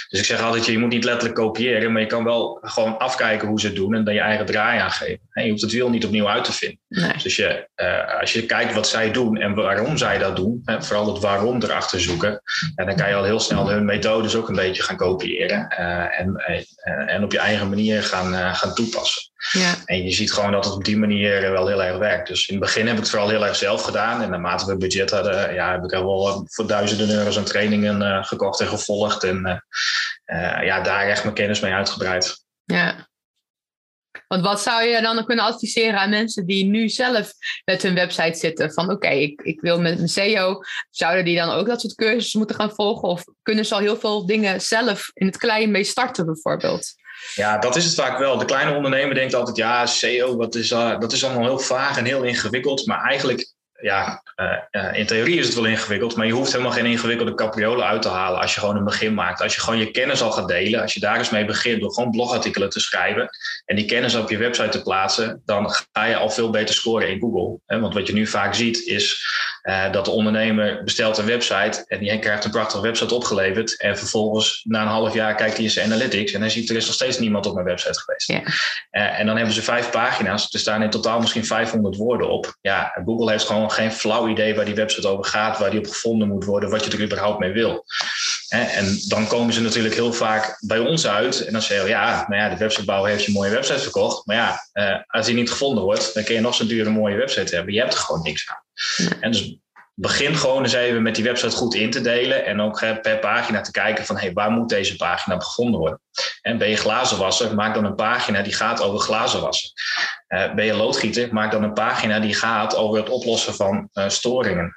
[0.07, 3.47] Dus ik zeg altijd, je moet niet letterlijk kopiëren, maar je kan wel gewoon afkijken
[3.47, 5.19] hoe ze het doen en dan je eigen draai aangeven.
[5.33, 6.79] Je hoeft het wiel niet opnieuw uit te vinden.
[6.87, 7.13] Nee.
[7.23, 11.13] Dus je, uh, als je kijkt wat zij doen en waarom zij dat doen, vooral
[11.13, 12.41] het waarom erachter zoeken,
[12.75, 16.19] ja, dan kan je al heel snel hun methodes ook een beetje gaan kopiëren uh,
[16.19, 19.21] en, uh, en op je eigen manier gaan, gaan toepassen.
[19.51, 19.73] Ja.
[19.85, 22.27] En je ziet gewoon dat het op die manier wel heel erg werkt.
[22.27, 24.21] Dus in het begin heb ik het vooral heel erg zelf gedaan.
[24.21, 28.25] En naarmate we budget hadden, ja, heb ik er wel voor duizenden euro's aan trainingen
[28.25, 29.23] gekocht en gevolgd.
[29.23, 29.63] En
[30.63, 32.43] ja, daar echt mijn kennis mee uitgebreid.
[32.63, 33.09] Ja,
[34.31, 37.31] want wat zou je dan kunnen adviseren aan mensen die nu zelf
[37.65, 38.73] met hun website zitten?
[38.73, 40.61] Van oké, ik, ik wil met mijn SEO.
[40.89, 43.09] Zouden die dan ook dat soort cursussen moeten gaan volgen?
[43.09, 46.93] Of kunnen ze al heel veel dingen zelf in het klein mee starten bijvoorbeeld?
[47.35, 48.37] Ja, dat is het vaak wel.
[48.37, 51.97] De kleine ondernemer denkt altijd, ja, SEO, wat is, uh, dat is allemaal heel vaag
[51.97, 52.85] en heel ingewikkeld.
[52.85, 54.23] Maar eigenlijk ja,
[54.71, 58.01] uh, in theorie is het wel ingewikkeld, maar je hoeft helemaal geen ingewikkelde capriolen uit
[58.01, 59.41] te halen als je gewoon een begin maakt.
[59.41, 61.93] Als je gewoon je kennis al gaat delen, als je daar eens mee begint door
[61.93, 63.29] gewoon blogartikelen te schrijven
[63.65, 67.09] en die kennis op je website te plaatsen, dan ga je al veel beter scoren
[67.09, 67.59] in Google.
[67.79, 69.23] Want wat je nu vaak ziet is
[69.63, 73.97] uh, dat de ondernemer bestelt een website en die krijgt een prachtige website opgeleverd en
[73.97, 76.85] vervolgens na een half jaar kijkt hij in zijn analytics en hij ziet er is
[76.85, 78.27] nog steeds niemand op mijn website geweest.
[78.27, 79.17] Ja.
[79.17, 82.57] en dan hebben ze vijf pagina's, er staan in totaal misschien 500 woorden op.
[82.61, 85.87] Ja, Google heeft gewoon geen flauw idee waar die website over gaat, waar die op
[85.87, 87.85] gevonden moet worden, wat je er überhaupt mee wil.
[88.51, 92.25] En dan komen ze natuurlijk heel vaak bij ons uit en dan zeggen we, ja,
[92.27, 95.35] nou ja, de websitebouwer heeft je een mooie website verkocht, maar ja, uh, als die
[95.35, 97.73] niet gevonden wordt, dan kun je nog zo'n dure mooie website hebben.
[97.73, 98.63] Je hebt er gewoon niks aan.
[99.19, 99.55] En dus
[100.01, 103.61] begin gewoon eens even met die website goed in te delen en ook per pagina
[103.61, 105.99] te kijken van hey, waar moet deze pagina gevonden worden.
[106.41, 109.71] En ben je glazenwasser, maak dan een pagina die gaat over glazenwassen.
[110.27, 114.09] Uh, ben je loodgieter, maak dan een pagina die gaat over het oplossen van uh,
[114.09, 114.73] storingen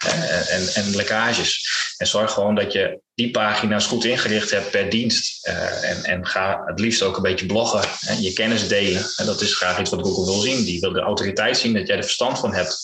[0.75, 1.69] en, lekkages.
[1.97, 5.47] En zorg gewoon dat je die pagina's goed ingericht hebt per dienst.
[5.83, 9.07] en, en ga het liefst ook een beetje bloggen en je kennis delen.
[9.17, 10.65] En dat is graag iets wat Google wil zien.
[10.65, 12.83] Die wil de autoriteit zien dat jij er verstand van hebt.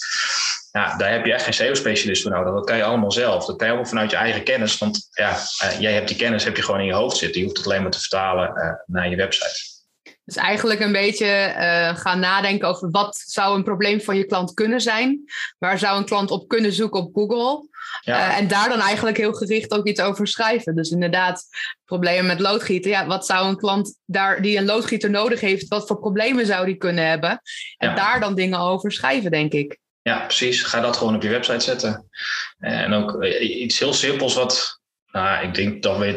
[0.73, 2.53] Ja, daar heb je echt geen SEO-specialist voor nodig.
[2.53, 3.47] Dat kan je allemaal zelf.
[3.47, 4.79] Dat kan je allemaal vanuit je eigen kennis.
[4.79, 5.31] Want ja,
[5.65, 7.41] uh, jij hebt die kennis heb je gewoon in je hoofd zitten.
[7.41, 9.79] Je hoeft het alleen maar te vertalen uh, naar je website.
[10.25, 14.55] Dus eigenlijk een beetje uh, gaan nadenken over wat zou een probleem van je klant
[14.55, 15.25] kunnen zijn.
[15.59, 17.69] Waar zou een klant op kunnen zoeken op Google?
[18.01, 18.37] Ja.
[18.37, 20.77] en daar dan eigenlijk heel gericht ook iets over schrijven.
[20.77, 21.45] Dus inderdaad,
[21.85, 22.91] problemen met loodgieten.
[22.91, 26.67] Ja, wat zou een klant daar die een loodgieter nodig heeft, wat voor problemen zou
[26.67, 27.41] die kunnen hebben?
[27.77, 27.95] En ja.
[27.95, 29.79] daar dan dingen over schrijven, denk ik.
[30.03, 30.63] Ja, precies.
[30.63, 32.09] Ga dat gewoon op je website zetten.
[32.59, 34.81] En ook iets heel simpels wat,
[35.13, 36.17] nou, ik denk dat we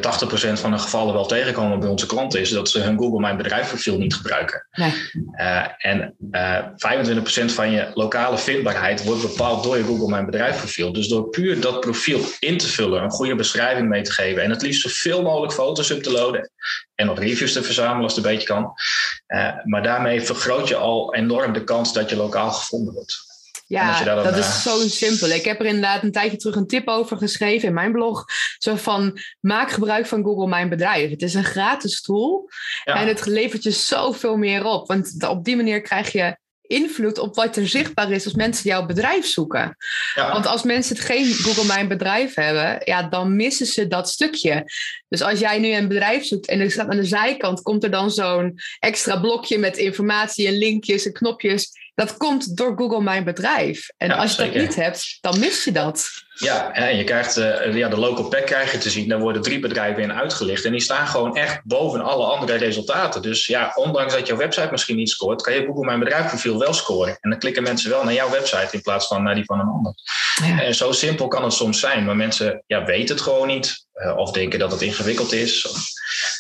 [0.58, 3.38] 80% van de gevallen wel tegenkomen bij onze klanten, is dat ze hun Google Mijn
[3.38, 4.68] Bedrijf profiel niet gebruiken.
[4.72, 4.92] Nee.
[5.40, 6.60] Uh, en uh,
[7.42, 10.94] 25% van je lokale vindbaarheid wordt bepaald door je Google Mijn Bedrijf profiel.
[10.94, 14.50] Dus door puur dat profiel in te vullen, een goede beschrijving mee te geven en
[14.50, 16.52] het liefst zoveel mogelijk foto's up te loaden
[16.96, 18.74] en nog reviews te verzamelen als het een beetje kan.
[19.28, 23.33] Uh, maar daarmee vergroot je al enorm de kans dat je lokaal gevonden wordt.
[23.74, 25.30] Ja, dat, dat is zo simpel.
[25.30, 28.26] Ik heb er inderdaad een tijdje terug een tip over geschreven in mijn blog.
[28.58, 31.10] Zo van, maak gebruik van Google Mijn Bedrijf.
[31.10, 32.50] Het is een gratis tool
[32.84, 32.96] ja.
[32.96, 34.88] en het levert je zoveel meer op.
[34.88, 38.86] Want op die manier krijg je invloed op wat er zichtbaar is als mensen jouw
[38.86, 39.78] bedrijf zoeken.
[40.16, 40.32] Ja.
[40.32, 44.64] Want als mensen het geen Google Mijn Bedrijf hebben, ja, dan missen ze dat stukje.
[45.08, 47.92] Dus als jij nu een bedrijf zoekt en er staat aan de zijkant, komt er
[47.92, 51.72] dan zo'n extra blokje met informatie en linkjes en knopjes.
[51.96, 53.90] Dat komt door Google Mijn Bedrijf.
[53.98, 54.54] En ja, als je zeker.
[54.54, 56.10] dat niet hebt, dan mis je dat.
[56.34, 59.08] Ja, en je krijgt uh, ja, de local pack krijg je te zien.
[59.08, 60.66] Daar worden drie bedrijven in uitgelicht.
[60.66, 63.22] En die staan gewoon echt boven alle andere resultaten.
[63.22, 66.60] Dus ja, ondanks dat jouw website misschien niet scoort, kan je Google Mijn Bedrijf profiel
[66.60, 67.18] wel scoren.
[67.22, 69.68] En dan klikken mensen wel naar jouw website in plaats van naar die van een
[69.68, 69.94] ander.
[70.46, 70.62] Ja.
[70.62, 72.06] En zo simpel kan het soms zijn.
[72.06, 73.86] Maar mensen ja, weten het gewoon niet.
[73.94, 75.68] Uh, of denken dat het ingewikkeld is.
[75.68, 75.93] Of,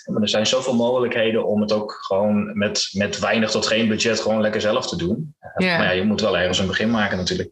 [0.05, 4.19] maar er zijn zoveel mogelijkheden om het ook gewoon met, met weinig tot geen budget
[4.19, 5.35] gewoon lekker zelf te doen.
[5.55, 7.51] Maar ja, je moet wel ergens een begin maken natuurlijk.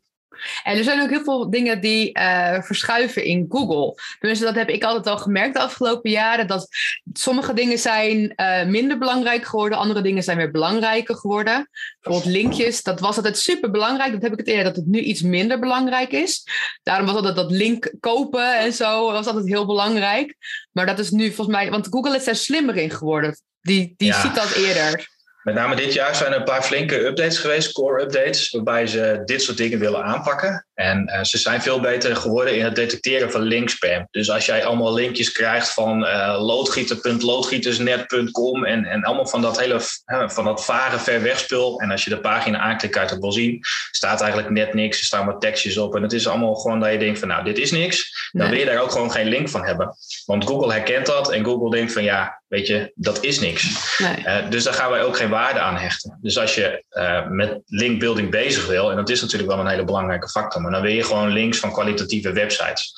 [0.63, 3.95] En er zijn ook heel veel dingen die uh, verschuiven in Google.
[4.19, 6.47] Dus dat heb ik altijd al gemerkt de afgelopen jaren.
[6.47, 6.67] Dat
[7.13, 9.77] sommige dingen zijn uh, minder belangrijk geworden.
[9.77, 11.69] Andere dingen zijn weer belangrijker geworden.
[12.01, 12.84] Bijvoorbeeld linkjes.
[12.84, 14.12] Dat was altijd super belangrijk.
[14.12, 16.47] Dat heb ik het eerder dat het nu iets minder belangrijk is.
[16.84, 19.12] Daarom was altijd dat link kopen en zo.
[19.12, 20.36] was altijd heel belangrijk.
[20.71, 21.69] Maar dat is nu volgens mij...
[21.69, 23.39] Want Google is daar slimmer in geworden.
[23.62, 24.21] Die, die ja.
[24.21, 25.10] ziet dat eerder.
[25.43, 29.21] Met name dit jaar zijn er een paar flinke updates geweest, core updates, waarbij ze
[29.25, 30.65] dit soort dingen willen aanpakken.
[30.81, 34.07] En uh, ze zijn veel beter geworden in het detecteren van linkspam.
[34.11, 39.81] Dus als jij allemaal linkjes krijgt van uh, loodgieter.loodgietersnet.com en, en allemaal van dat hele
[40.05, 41.79] uh, van dat vage ver wegspul.
[41.79, 43.59] En als je de pagina aanklikt, kan je het wel zien.
[43.91, 44.99] Staat eigenlijk net niks.
[44.99, 45.95] Er staan wat tekstjes op.
[45.95, 48.29] En het is allemaal gewoon dat je denkt van nou, dit is niks.
[48.31, 48.49] Dan nee.
[48.49, 49.95] wil je daar ook gewoon geen link van hebben.
[50.25, 53.97] Want Google herkent dat en Google denkt van ja, weet je, dat is niks.
[53.97, 54.49] Nee.
[54.49, 56.17] dus daar gaan wij ook geen waarde aan hechten.
[56.21, 56.83] Dus als je
[57.29, 60.89] met linkbuilding bezig wil, en dat is natuurlijk wel een hele belangrijke factor, maar dan
[60.89, 62.93] wil je gewoon links van kwalitatieve websites.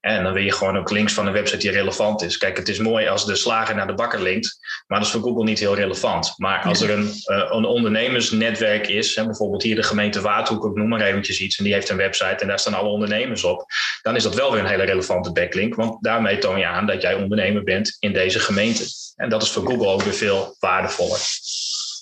[0.00, 2.38] En dan wil je gewoon ook links van een website die relevant is.
[2.38, 5.22] Kijk, het is mooi als de slager naar de bakker linkt, maar dat is voor
[5.22, 6.34] Google niet heel relevant.
[6.36, 10.74] Maar als er een, uh, een ondernemersnetwerk is, hè, bijvoorbeeld hier de gemeente Waardhoek, ik
[10.74, 13.64] noem maar eventjes iets, en die heeft een website en daar staan alle ondernemers op,
[14.02, 17.02] dan is dat wel weer een hele relevante backlink, want daarmee toon je aan dat
[17.02, 18.84] jij ondernemer bent in deze gemeente.
[19.16, 21.20] En dat is voor Google ook weer veel waardevoller.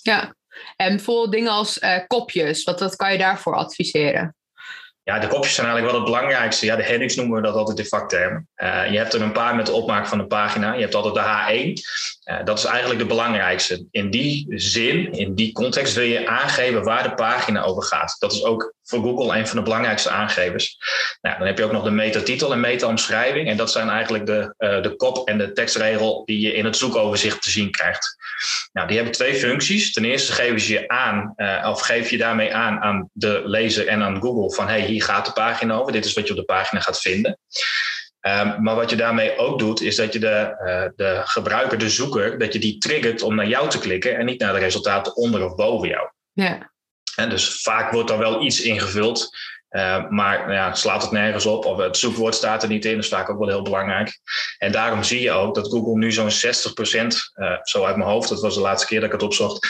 [0.01, 0.35] Ja,
[0.75, 4.35] en bijvoorbeeld dingen als uh, kopjes, wat, wat kan je daarvoor adviseren?
[5.09, 6.65] Ja, de kopjes zijn eigenlijk wel het belangrijkste.
[6.65, 8.47] Ja, de headings noemen we dat altijd in vaktermen.
[8.57, 10.73] Uh, je hebt er een paar met de opmaak van een pagina.
[10.73, 11.73] Je hebt altijd de H1.
[12.29, 13.85] Uh, dat is eigenlijk de belangrijkste.
[13.91, 18.15] In die zin, in die context wil je aangeven waar de pagina over gaat.
[18.19, 20.77] Dat is ook voor Google een van de belangrijkste aangevers.
[21.21, 23.47] Nou, dan heb je ook nog de metatitel en meta-omschrijving.
[23.47, 26.77] En dat zijn eigenlijk de, uh, de kop en de tekstregel die je in het
[26.77, 28.17] zoekoverzicht te zien krijgt.
[28.71, 29.91] Nou, die hebben twee functies.
[29.91, 33.87] Ten eerste geven ze je aan, uh, of geef je daarmee aan aan de lezer
[33.87, 35.91] en aan Google van hey, hier gaat de pagina over.
[35.91, 37.39] Dit is wat je op de pagina gaat vinden.
[38.21, 41.89] Um, maar wat je daarmee ook doet, is dat je de, uh, de gebruiker, de
[41.89, 45.15] zoeker, dat je die triggert om naar jou te klikken en niet naar de resultaten
[45.15, 46.09] onder of boven jou.
[46.31, 46.71] Ja.
[47.15, 49.29] En dus vaak wordt er wel iets ingevuld.
[49.71, 52.95] Uh, maar nou ja, slaat het nergens op of het zoekwoord staat er niet in.
[52.95, 54.19] Dat is vaak ook wel heel belangrijk.
[54.57, 56.31] En daarom zie je ook dat Google nu zo'n 60%,
[57.35, 59.67] uh, zo uit mijn hoofd, dat was de laatste keer dat ik het opzocht,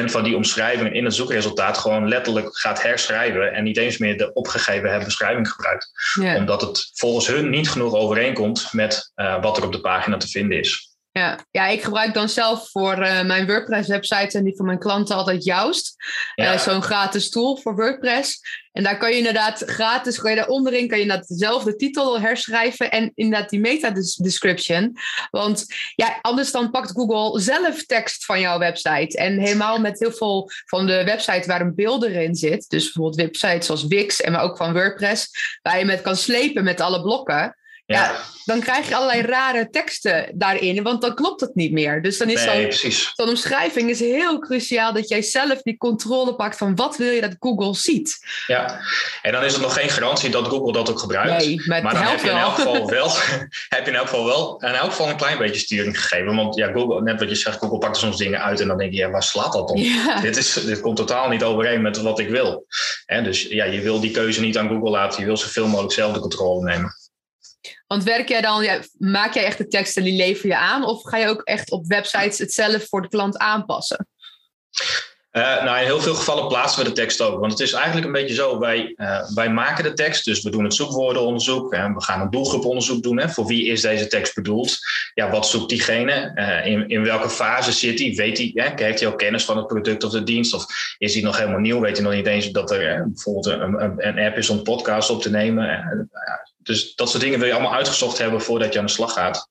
[0.00, 4.16] 60% van die omschrijvingen in het zoekresultaat gewoon letterlijk gaat herschrijven en niet eens meer
[4.16, 5.90] de opgegeven herbeschrijving gebruikt.
[6.20, 6.36] Yeah.
[6.36, 10.28] Omdat het volgens hun niet genoeg overeenkomt met uh, wat er op de pagina te
[10.28, 10.87] vinden is.
[11.18, 11.38] Ja.
[11.50, 15.44] ja, ik gebruik dan zelf voor uh, mijn WordPress-website en die van mijn klanten altijd
[15.44, 15.94] Joust.
[16.34, 16.52] Ja.
[16.52, 18.40] Uh, Zo'n gratis tool voor WordPress.
[18.72, 22.20] En daar kan je inderdaad gratis, kan je daar onderin kan je inderdaad dezelfde titel
[22.20, 24.96] herschrijven en inderdaad die meta-description.
[25.30, 29.18] Want ja, anders dan pakt Google zelf tekst van jouw website.
[29.18, 32.68] En helemaal met heel veel van de websites waar een beeld erin zit.
[32.68, 35.30] Dus bijvoorbeeld websites zoals Wix en maar ook van WordPress.
[35.62, 37.56] Waar je met kan slepen met alle blokken.
[37.88, 38.04] Ja.
[38.04, 38.20] ja.
[38.44, 42.02] dan krijg je allerlei rare teksten daarin, want dan klopt het niet meer.
[42.02, 46.56] Dus dan is nee, zo'n omschrijving is heel cruciaal dat jij zelf die controle pakt
[46.56, 48.18] van wat wil je dat Google ziet.
[48.46, 48.80] Ja,
[49.22, 51.46] en dan is er nog geen garantie dat Google dat ook gebruikt.
[51.46, 53.10] Nee, maar, maar dan heb je in elk geval wel,
[53.76, 56.36] heb je in elk geval wel, in elk geval een klein beetje sturing gegeven.
[56.36, 58.78] Want ja, Google, net wat je zegt, Google pakt er soms dingen uit en dan
[58.78, 59.76] denk je, ja, waar slaat dat op?
[59.76, 60.20] Ja.
[60.20, 62.66] Dit, is, dit komt totaal niet overeen met wat ik wil.
[63.06, 65.92] En dus ja, je wil die keuze niet aan Google laten, je wil zoveel mogelijk
[65.92, 66.97] zelf de controle nemen.
[67.86, 70.84] Want werk jij dan, ja, maak jij echt de teksten die lever je aan?
[70.84, 74.06] Of ga je ook echt op websites het zelf voor de klant aanpassen?
[75.32, 77.40] Uh, nou, in heel veel gevallen plaatsen we de tekst ook.
[77.40, 80.50] Want het is eigenlijk een beetje zo, wij, uh, wij maken de tekst, dus we
[80.50, 81.72] doen het zoekwoordenonderzoek.
[81.72, 83.18] En we gaan een doelgroeponderzoek doen.
[83.18, 84.78] Hè, voor wie is deze tekst bedoeld?
[85.14, 86.32] Ja, wat zoekt diegene?
[86.34, 88.12] Uh, in, in welke fase zit hij?
[88.14, 90.54] Weet hij, hè, heeft hij al kennis van het product of de dienst?
[90.54, 90.66] Of
[90.98, 91.80] is hij nog helemaal nieuw?
[91.80, 95.22] Weet hij nog niet eens dat er bijvoorbeeld een, een, app is om podcast op
[95.22, 96.10] te nemen?
[96.68, 99.48] Dus dat soort dingen wil je allemaal uitgezocht hebben voordat je aan de slag gaat.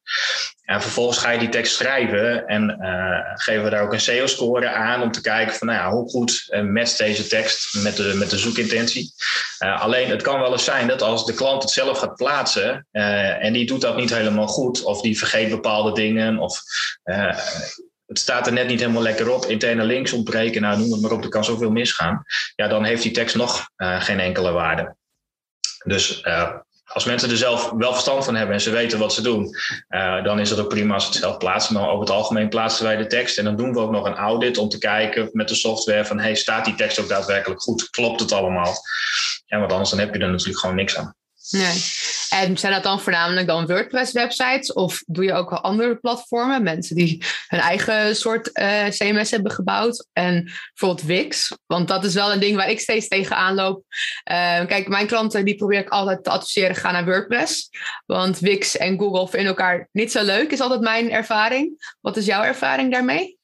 [0.64, 4.70] En vervolgens ga je die tekst schrijven en uh, geven we daar ook een SEO-score
[4.70, 8.14] aan om te kijken van nou ja, hoe goed uh, matcht deze tekst met de,
[8.16, 9.14] met de zoekintentie.
[9.60, 12.88] Uh, alleen het kan wel eens zijn dat als de klant het zelf gaat plaatsen
[12.92, 16.62] en die doet dat niet helemaal goed of die vergeet bepaalde dingen of
[18.06, 21.12] het staat er net niet helemaal lekker op, interne links ontbreken, nou noem het maar
[21.12, 22.24] op, er kan zoveel misgaan.
[22.56, 24.96] Ja, dan heeft die tekst nog geen enkele waarde.
[25.84, 26.22] Dus
[26.98, 29.56] als mensen er zelf wel verstand van hebben en ze weten wat ze doen,
[29.90, 31.74] uh, dan is het ook prima als ze het zelf plaatsen.
[31.74, 34.16] Maar over het algemeen plaatsen wij de tekst en dan doen we ook nog een
[34.16, 37.90] audit om te kijken met de software van hey, staat die tekst ook daadwerkelijk goed?
[37.90, 38.74] Klopt het allemaal?
[39.46, 41.16] En want anders dan heb je er natuurlijk gewoon niks aan.
[41.50, 41.84] Nee.
[42.38, 46.64] En zijn dat dan voornamelijk dan WordPress-websites of doe je ook wel andere platformen?
[46.64, 52.14] Mensen die hun eigen soort eh, CMS hebben gebouwd en bijvoorbeeld Wix, want dat is
[52.14, 53.84] wel een ding waar ik steeds tegenaan loop.
[54.32, 57.70] Uh, kijk, mijn klanten die probeer ik altijd te adviseren, ga naar WordPress,
[58.06, 61.96] want Wix en Google vinden elkaar niet zo leuk, is altijd mijn ervaring.
[62.02, 63.37] Wat is jouw ervaring daarmee?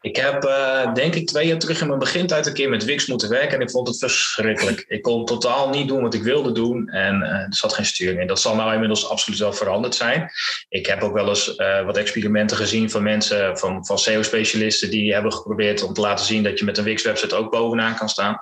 [0.00, 3.06] Ik heb uh, denk ik twee jaar terug in mijn begintijd een keer met Wix
[3.06, 4.84] moeten werken en ik vond het verschrikkelijk.
[4.88, 8.20] Ik kon totaal niet doen wat ik wilde doen en uh, er zat geen sturing
[8.20, 8.26] in.
[8.26, 10.30] Dat zal nou inmiddels absoluut wel veranderd zijn.
[10.68, 15.12] Ik heb ook wel eens uh, wat experimenten gezien van mensen, van, van SEO-specialisten, die
[15.12, 18.40] hebben geprobeerd om te laten zien dat je met een Wix-website ook bovenaan kan staan.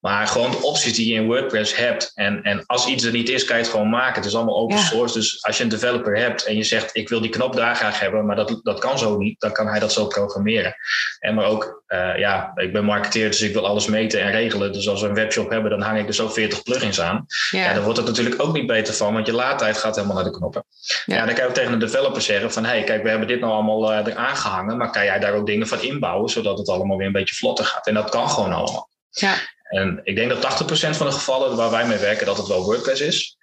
[0.00, 3.28] Maar gewoon de opties die je in WordPress hebt en, en als iets er niet
[3.28, 4.14] is, kan je het gewoon maken.
[4.14, 5.18] Het is allemaal open source.
[5.18, 8.00] Dus als je een developer hebt en je zegt ik wil die knop daar graag
[8.00, 10.76] hebben, maar dat, dat kan zo niet, dan kan hij dat zo programmeren.
[11.18, 14.72] En maar ook, uh, ja, ik ben marketeer, dus ik wil alles meten en regelen.
[14.72, 17.26] Dus als we een webshop hebben, dan hang ik er zo 40 plugins aan.
[17.50, 17.60] Ja.
[17.60, 20.24] ja dan wordt het natuurlijk ook niet beter van, want je laadtijd gaat helemaal naar
[20.24, 20.64] de knoppen.
[21.06, 23.08] Ja, ja dan kan je ook tegen een developer zeggen van, hé, hey, kijk, we
[23.08, 26.30] hebben dit nou allemaal uh, eraan gehangen, maar kan jij daar ook dingen van inbouwen,
[26.30, 27.86] zodat het allemaal weer een beetje vlotter gaat.
[27.86, 28.88] En dat kan gewoon allemaal.
[29.10, 29.34] Ja.
[29.68, 32.64] En ik denk dat 80% van de gevallen waar wij mee werken, dat het wel
[32.64, 33.37] WordPress is.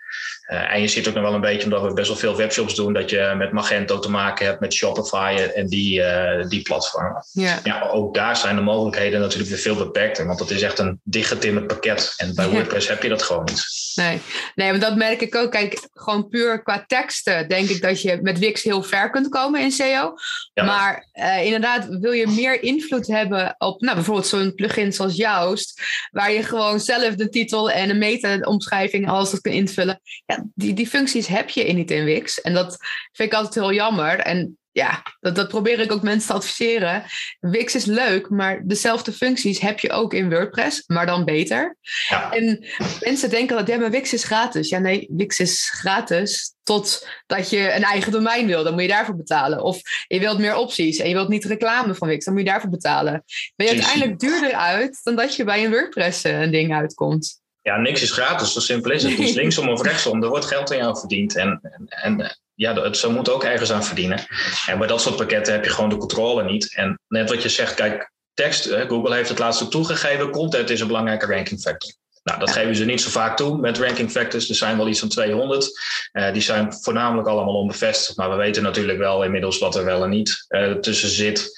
[0.48, 2.76] Uh, en je ziet ook nog wel een beetje, omdat we best wel veel webshops
[2.76, 7.26] doen, dat je met Magento te maken hebt met Shopify en die, uh, die platformen.
[7.32, 7.60] Ja.
[7.64, 11.00] ja, ook daar zijn de mogelijkheden natuurlijk weer veel beperkter, want dat is echt een
[11.04, 12.14] dichtgetimmerd pakket.
[12.18, 13.66] En bij WordPress heb je dat gewoon niet.
[13.96, 14.22] Nee.
[14.56, 15.52] nee, want dat merk ik ook.
[15.52, 19.62] Kijk, gewoon puur qua teksten denk ik dat je met Wix heel ver kunt komen
[19.62, 20.14] in SEO.
[20.54, 20.64] Ja.
[20.64, 25.82] Maar uh, inderdaad, wil je meer invloed hebben op nou, bijvoorbeeld zo'n plugin zoals Joost,
[26.12, 30.02] waar je gewoon zelf de titel en een meta-omschrijving alles dat kan invullen.
[30.26, 32.42] Ja, die, die functies heb je in niet in Wix.
[32.42, 32.78] En dat
[33.12, 34.20] vind ik altijd heel jammer.
[34.20, 37.04] En ja, dat, dat probeer ik ook mensen te adviseren.
[37.40, 41.78] Wix is leuk, maar dezelfde functies heb je ook in WordPress, maar dan beter.
[42.10, 42.32] Ja.
[42.32, 42.66] En
[43.00, 44.70] mensen denken dat ja, maar Wix is gratis.
[44.70, 48.64] Ja, nee, Wix is gratis totdat je een eigen domein wil.
[48.64, 49.64] Dan moet je daarvoor betalen.
[49.64, 52.50] Of je wilt meer opties en je wilt niet reclame van Wix, dan moet je
[52.50, 53.24] daarvoor betalen.
[53.56, 57.44] Ben je uiteindelijk duurder uit dan dat je bij een WordPress eh, een ding uitkomt
[57.66, 59.18] ja, niks is gratis, zo simpel is het.
[59.18, 61.36] Dus linksom of rechtsom, er wordt geld aan jou verdiend.
[61.36, 64.26] En, en, en ja, het, ze moeten ook ergens aan verdienen.
[64.66, 66.76] En bij dat soort pakketten heb je gewoon de controle niet.
[66.76, 70.80] En net wat je zegt, kijk, tekst, Google heeft het laatst ook toegegeven, content is
[70.80, 71.94] een belangrijke ranking factor.
[72.24, 74.50] Nou, dat geven ze niet zo vaak toe met ranking factors.
[74.50, 75.80] Er zijn wel iets van 200.
[76.14, 78.18] Uh, die zijn voornamelijk allemaal onbevestigd.
[78.18, 81.52] Maar we weten natuurlijk wel inmiddels wat er wel en niet uh, tussen zit.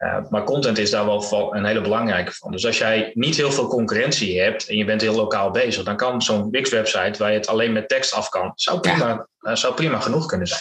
[0.00, 2.50] Uh, maar content is daar wel een hele belangrijke van.
[2.50, 5.96] Dus als jij niet heel veel concurrentie hebt en je bent heel lokaal bezig, dan
[5.96, 10.00] kan zo'n Wix-website waar je het alleen met tekst af kan, zou prima, zou prima
[10.00, 10.60] genoeg kunnen zijn.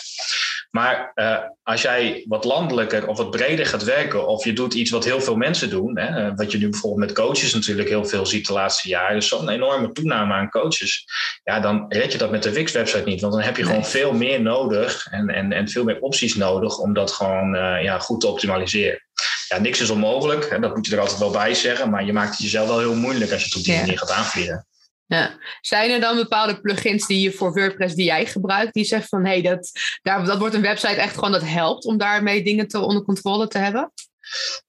[0.69, 4.91] Maar uh, als jij wat landelijker of wat breder gaat werken, of je doet iets
[4.91, 8.05] wat heel veel mensen doen, hè, eh, wat je nu bijvoorbeeld met coaches natuurlijk heel
[8.05, 11.05] veel ziet de laatste jaren, dus zo'n enorme toename aan coaches,
[11.43, 13.21] ja, dan red je dat met de Wix-website niet.
[13.21, 16.77] Want dan heb je gewoon veel meer nodig en, en, en veel meer opties nodig
[16.77, 18.99] om dat gewoon uh, ja, goed te optimaliseren.
[19.47, 22.13] Ja, niks is onmogelijk, hè, dat moet je er altijd wel bij zeggen, maar je
[22.13, 24.67] maakt het jezelf wel heel moeilijk als je het op die manier gaat aanvliegen.
[25.09, 25.37] Ja.
[25.61, 29.25] Zijn er dan bepaalde plugins die je voor WordPress die jij gebruikt, die zegt van
[29.25, 32.67] hé, hey, dat, daar, dat wordt een website echt gewoon dat helpt om daarmee dingen
[32.67, 33.91] te, onder controle te hebben?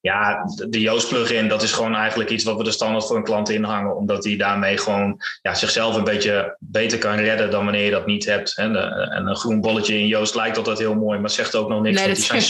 [0.00, 3.24] Ja, de Yoast plugin, dat is gewoon eigenlijk iets wat we de standaard voor een
[3.24, 3.96] klant inhangen.
[3.96, 8.06] Omdat hij daarmee gewoon ja, zichzelf een beetje beter kan redden dan wanneer je dat
[8.06, 8.56] niet hebt.
[8.56, 8.76] En,
[9.10, 12.00] en een groen bolletje in Yoast lijkt altijd heel mooi, maar zegt ook nog niks.
[12.00, 12.42] Nee, die, zijn,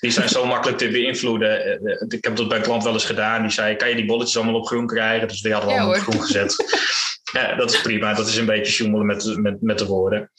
[0.00, 1.64] die zijn zo makkelijk te beïnvloeden.
[1.64, 3.42] Eh, eh, ik heb dat bij een klant wel eens gedaan.
[3.42, 5.28] Die zei, kan je die bolletjes allemaal op groen krijgen?
[5.28, 6.56] Dus die hadden we allemaal op groen gezet.
[7.32, 8.14] Ja, dat is prima.
[8.14, 10.30] Dat is een beetje sjoemelen met, met, met de woorden.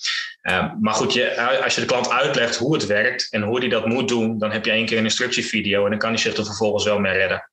[0.43, 3.69] Uh, maar goed, je, als je de klant uitlegt hoe het werkt en hoe hij
[3.69, 6.37] dat moet doen, dan heb je één keer een instructievideo en dan kan hij zich
[6.37, 7.49] er vervolgens wel mee redden.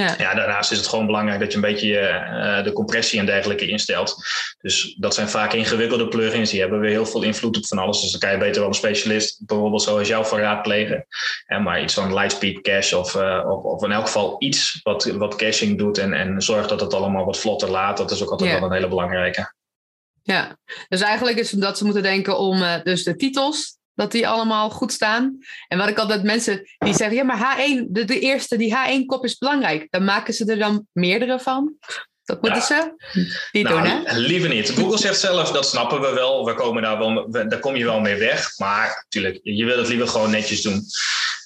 [0.00, 0.14] Ja.
[0.18, 0.34] ja.
[0.34, 4.16] daarnaast is het gewoon belangrijk dat je een beetje uh, de compressie en dergelijke instelt.
[4.60, 6.50] Dus dat zijn vaak ingewikkelde plugins.
[6.50, 8.00] Die hebben weer heel veel invloed op van alles.
[8.00, 11.06] Dus dan kan je beter wel een specialist, bijvoorbeeld zoals jou, voor raadplegen.
[11.46, 15.04] Ja, maar iets van Lightspeed Cache of, uh, of, of, in elk geval iets wat,
[15.04, 17.96] wat caching doet en, en zorgt dat het allemaal wat vlotter laat.
[17.96, 19.52] Dat is ook altijd wel een hele belangrijke.
[20.22, 20.58] Ja,
[20.88, 24.70] dus eigenlijk is dat ze moeten denken om uh, dus de titels dat die allemaal
[24.70, 25.38] goed staan.
[25.68, 29.24] En wat ik altijd mensen die zeggen, ja, maar H1, de, de eerste, die H1-kop
[29.24, 29.86] is belangrijk.
[29.90, 31.74] Dan maken ze er dan meerdere van.
[32.24, 32.94] Dat moeten ze
[33.52, 34.18] niet nou, doen, hè?
[34.18, 34.70] Liever niet.
[34.70, 36.44] Google zegt zelf, dat snappen we wel.
[36.44, 38.58] We komen daar, wel, daar kom je wel mee weg.
[38.58, 40.82] Maar natuurlijk, je wil het liever gewoon netjes doen.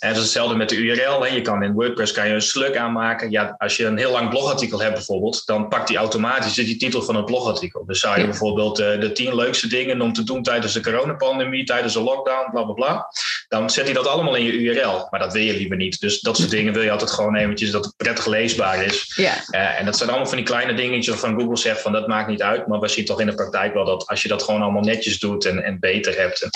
[0.05, 1.23] En dat is hetzelfde met de URL.
[1.23, 1.35] Hè.
[1.35, 3.31] Je kan in WordPress kan je een slug aanmaken.
[3.31, 7.03] Ja, als je een heel lang blogartikel hebt bijvoorbeeld, dan pakt hij automatisch die titel
[7.03, 7.85] van het blogartikel.
[7.87, 11.64] Dus zou je bijvoorbeeld uh, de tien leukste dingen om te doen tijdens de coronapandemie,
[11.64, 13.07] tijdens de lockdown, bla bla bla.
[13.49, 15.07] Dan zet hij dat allemaal in je URL.
[15.11, 16.01] Maar dat wil je liever niet.
[16.01, 19.12] Dus dat soort dingen wil je altijd gewoon eventjes dat het prettig leesbaar is.
[19.17, 19.35] Ja.
[19.51, 22.29] Uh, en dat zijn allemaal van die kleine dingetjes waarvan Google zegt van dat maakt
[22.29, 22.67] niet uit.
[22.67, 25.19] Maar we zien toch in de praktijk wel dat als je dat gewoon allemaal netjes
[25.19, 26.43] doet en, en beter hebt.
[26.43, 26.51] En,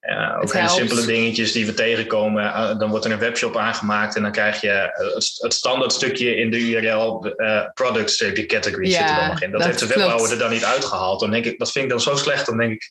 [0.00, 2.44] uh, ook hele simpele dingetjes die we tegenkomen.
[2.44, 5.92] Uh, dan wordt er een webshop aangemaakt en dan krijg je uh, het, het, standaard
[5.92, 7.34] stukje in de URL
[7.74, 9.50] products die category ja, zit er dan nog in.
[9.50, 11.20] Dat, dat heeft de webbouwer er dan niet uitgehaald.
[11.20, 12.46] Dan denk ik, dat vind ik dan zo slecht.
[12.46, 12.90] Dan denk ik,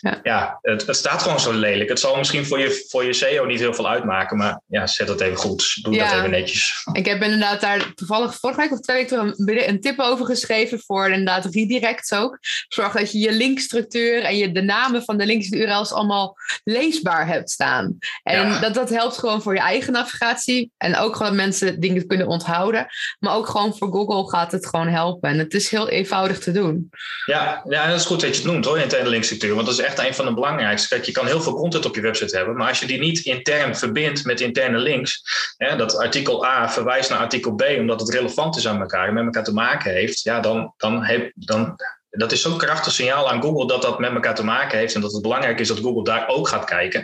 [0.00, 1.88] ja, ja het, het, staat gewoon zo lelijk.
[1.88, 5.06] Het zal misschien voor je, voor je SEO niet heel veel uitmaken, maar ja, zet
[5.06, 5.78] dat even goed.
[5.82, 6.86] Doe ja, dat even netjes.
[6.92, 10.80] Ik heb inderdaad daar toevallig vorige week of twee weken een, een tip over geschreven
[10.80, 12.38] voor inderdaad redirects ook.
[12.68, 15.92] Zorg dat je je linkstructuur en je, de namen van de links en de URL's
[15.92, 17.98] allemaal leesbaar hebt staan.
[18.22, 20.70] En dat, dat helpt gewoon voor je eigen navigatie.
[20.76, 22.86] En ook gewoon dat mensen dingen kunnen onthouden.
[23.18, 25.30] Maar ook gewoon voor Google gaat het gewoon helpen.
[25.30, 26.90] En het is heel eenvoudig te doen.
[27.24, 29.54] Ja, ja dat is goed dat je het noemt hoor, interne linkstructuur.
[29.54, 30.88] Want dat is echt een van de belangrijkste.
[30.88, 32.56] Kijk, je kan heel veel content op je website hebben.
[32.56, 35.22] Maar als je die niet intern verbindt met interne links.
[35.56, 39.14] Hè, dat artikel A verwijst naar artikel B omdat het relevant is aan elkaar en
[39.14, 40.22] met elkaar te maken heeft.
[40.22, 41.76] Ja, dan, dan, heb, dan
[42.10, 45.00] dat is zo'n krachtig signaal aan Google dat dat met elkaar te maken heeft en
[45.00, 47.02] dat het belangrijk is dat Google daar ook gaat kijken.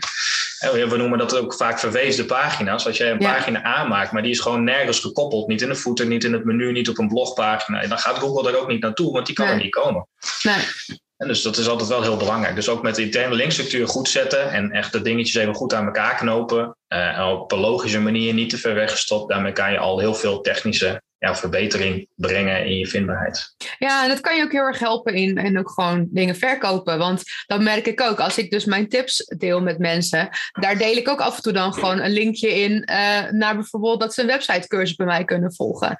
[0.60, 2.86] We noemen dat ook vaak verweesde pagina's.
[2.86, 6.06] Als jij een pagina aanmaakt, maar die is gewoon nergens gekoppeld, niet in de footer,
[6.06, 9.12] niet in het menu, niet op een blogpagina, dan gaat Google daar ook niet naartoe,
[9.12, 10.08] want die kan er niet komen.
[10.42, 10.56] Nee.
[11.16, 12.54] En dus dat is altijd wel heel belangrijk.
[12.54, 15.86] Dus ook met de interne linkstructuur goed zetten en echt de dingetjes even goed aan
[15.86, 16.76] elkaar knopen.
[16.88, 19.28] Uh, op een logische manier, niet te ver weggestopt.
[19.28, 23.54] Daarmee kan je al heel veel technische ja, verbetering brengen in je vindbaarheid.
[23.78, 26.98] Ja, en dat kan je ook heel erg helpen in en ook gewoon dingen verkopen.
[26.98, 28.20] Want dat merk ik ook.
[28.20, 31.52] Als ik dus mijn tips deel met mensen, daar deel ik ook af en toe
[31.52, 35.54] dan gewoon een linkje in uh, naar bijvoorbeeld dat ze een websitecursus bij mij kunnen
[35.54, 35.96] volgen.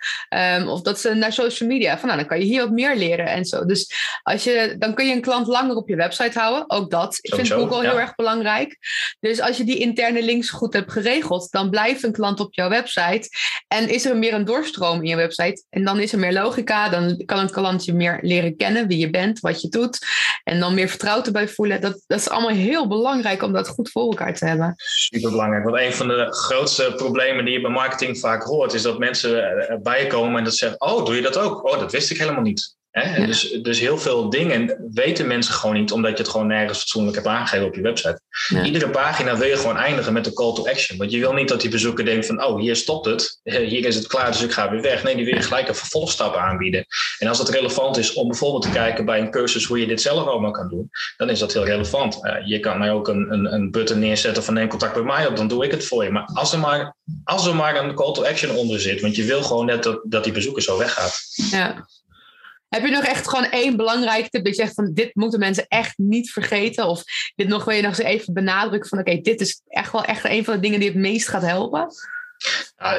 [0.59, 1.99] Um, of dat ze naar social media.
[1.99, 3.65] Van nou, dan kan je hier wat meer leren en zo.
[3.65, 6.71] Dus als je, dan kun je een klant langer op je website houden.
[6.71, 7.91] Ook dat vindt Google ja.
[7.91, 8.79] heel erg belangrijk.
[9.21, 12.69] Dus als je die interne links goed hebt geregeld, dan blijft een klant op jouw
[12.69, 13.29] website.
[13.69, 15.65] En is er meer een doorstroom in je website.
[15.71, 16.89] En dan is er meer logica.
[16.89, 19.99] Dan kan een klant je meer leren kennen, wie je bent, wat je doet.
[20.45, 21.81] En dan meer vertrouwd erbij voelen.
[21.81, 24.75] Dat, dat is allemaal heel belangrijk om dat goed voor elkaar te hebben.
[24.77, 25.65] Super belangrijk.
[25.65, 29.43] Want een van de grootste problemen die je bij marketing vaak hoort, is dat mensen
[29.69, 31.65] erbij komen en dat zeggen: Oh, doe je dat ook?
[31.65, 32.76] Oh, dat wist ik helemaal niet.
[33.01, 33.27] Hè?
[33.27, 37.15] Dus, dus heel veel dingen weten mensen gewoon niet, omdat je het gewoon nergens fatsoenlijk
[37.17, 38.21] hebt aangegeven op je website.
[38.65, 40.99] Iedere pagina wil je gewoon eindigen met een call to action.
[40.99, 43.41] Want je wil niet dat die bezoeker denkt van, oh, hier stopt het,
[43.73, 45.03] hier is het klaar, dus ik ga weer weg.
[45.03, 46.87] Nee, die wil je gelijk een vervolgstap aanbieden.
[47.19, 50.01] En als het relevant is om bijvoorbeeld te kijken bij een cursus hoe je dit
[50.01, 52.19] zelf allemaal kan doen, dan is dat heel relevant.
[52.23, 55.27] Uh, je kan mij ook een, een, een button neerzetten van neem contact bij mij
[55.27, 56.11] op, dan doe ik het voor je.
[56.11, 59.25] Maar als er maar, als er maar een call to action onder zit, want je
[59.25, 61.21] wil gewoon net dat, dat die bezoeker zo weggaat.
[61.51, 61.87] Ja.
[62.77, 65.67] Heb je nog echt gewoon één belangrijke tip dat je zegt van dit moeten mensen
[65.69, 66.87] echt niet vergeten?
[66.87, 67.03] Of
[67.35, 70.25] dit nog wil je nog eens even benadrukken van oké, dit is echt wel echt
[70.25, 71.89] een van de dingen die het meest gaat helpen?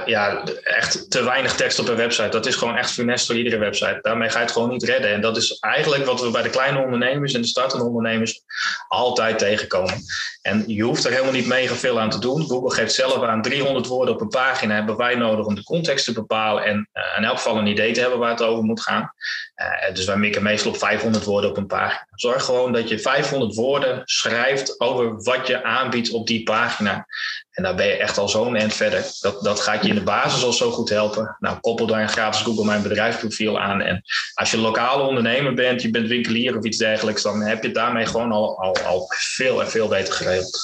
[0.06, 2.30] ja, echt te weinig tekst op een website.
[2.30, 4.00] Dat is gewoon echt funest voor iedere website.
[4.02, 5.14] Daarmee ga je het gewoon niet redden.
[5.14, 8.42] En dat is eigenlijk wat we bij de kleine ondernemers en de startende ondernemers
[8.88, 9.94] altijd tegenkomen.
[10.42, 12.48] En je hoeft er helemaal niet mega veel aan te doen.
[12.48, 16.06] Google geeft zelf aan 300 woorden op een pagina hebben wij nodig om de context
[16.06, 18.82] te bepalen en uh, in elk geval een idee te hebben waar het over moet
[18.82, 19.14] gaan.
[19.62, 22.08] Uh, dus wij mikken meestal op 500 woorden op een pagina.
[22.12, 27.06] Zorg gewoon dat je 500 woorden schrijft over wat je aanbiedt op die pagina.
[27.52, 29.06] En daar ben je echt al zo'n eind verder.
[29.20, 31.38] Dat, dat gaat je in de basis al zo goed helpen.
[31.40, 33.82] Nou, koppel daar een gratis Google Mijn Bedrijfsprofiel aan.
[33.82, 37.72] En als je lokale ondernemer bent, je bent winkelier of iets dergelijks, dan heb je
[37.72, 40.60] daarmee gewoon al, al, al veel en veel beter geregeld.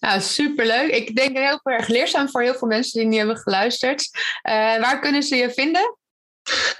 [0.00, 0.90] Nou, superleuk.
[0.90, 4.10] Ik denk heel erg leerzaam voor heel veel mensen die niet hebben geluisterd.
[4.48, 5.98] Uh, waar kunnen ze je vinden?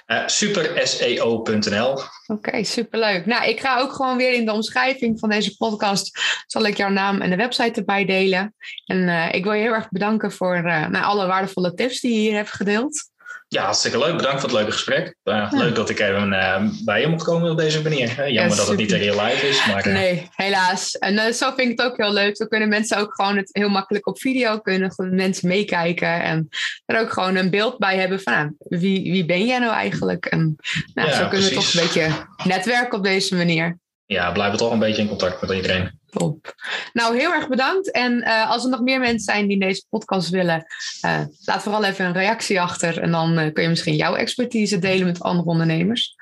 [0.06, 2.02] Uh, superseo.nl.
[2.26, 3.26] Oké, superleuk.
[3.26, 6.20] Nou, ik ga ook gewoon weer in de omschrijving van deze podcast.
[6.46, 8.54] zal ik jouw naam en de website erbij delen.
[8.84, 12.20] En uh, ik wil je heel erg bedanken voor nou, alle waardevolle tips die je
[12.20, 13.09] hier hebt gedeeld.
[13.52, 14.16] Ja, hartstikke leuk.
[14.16, 15.14] Bedankt voor het leuke gesprek.
[15.24, 18.08] Uh, Leuk dat ik even uh, bij je mocht komen op deze manier.
[18.08, 19.66] Jammer ja, dat het niet in real life is.
[19.66, 19.92] Maar, uh...
[19.92, 20.98] Nee, helaas.
[20.98, 22.36] En zo vind ik het ook heel leuk.
[22.36, 26.22] Zo kunnen mensen ook gewoon het heel makkelijk op video kunnen mensen meekijken.
[26.22, 26.48] En
[26.86, 30.26] er ook gewoon een beeld bij hebben van nou, wie, wie ben jij nou eigenlijk?
[30.26, 30.56] En
[30.94, 32.10] nou, ja, zo kunnen we toch een beetje
[32.44, 33.78] netwerken op deze manier.
[34.06, 35.99] Ja, blijven toch een beetje in contact met iedereen.
[36.10, 36.54] Top.
[36.92, 37.90] Nou, heel erg bedankt.
[37.90, 40.66] En uh, als er nog meer mensen zijn die deze podcast willen,
[41.04, 42.98] uh, laat vooral even een reactie achter.
[42.98, 46.14] En dan uh, kun je misschien jouw expertise delen met andere ondernemers.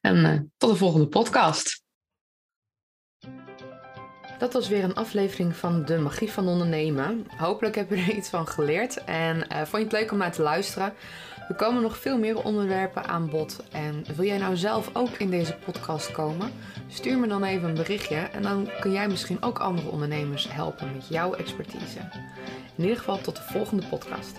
[0.00, 1.82] En tot de volgende podcast.
[4.38, 7.26] Dat was weer een aflevering van De Magie van Ondernemen.
[7.36, 9.04] Hopelijk heb je er iets van geleerd.
[9.04, 10.94] En vond je het leuk om naar te luisteren?
[11.48, 13.62] Er komen nog veel meer onderwerpen aan bod.
[13.72, 16.50] En wil jij nou zelf ook in deze podcast komen?
[16.88, 20.92] Stuur me dan even een berichtje en dan kun jij misschien ook andere ondernemers helpen
[20.92, 21.98] met jouw expertise.
[22.76, 24.36] In ieder geval tot de volgende podcast.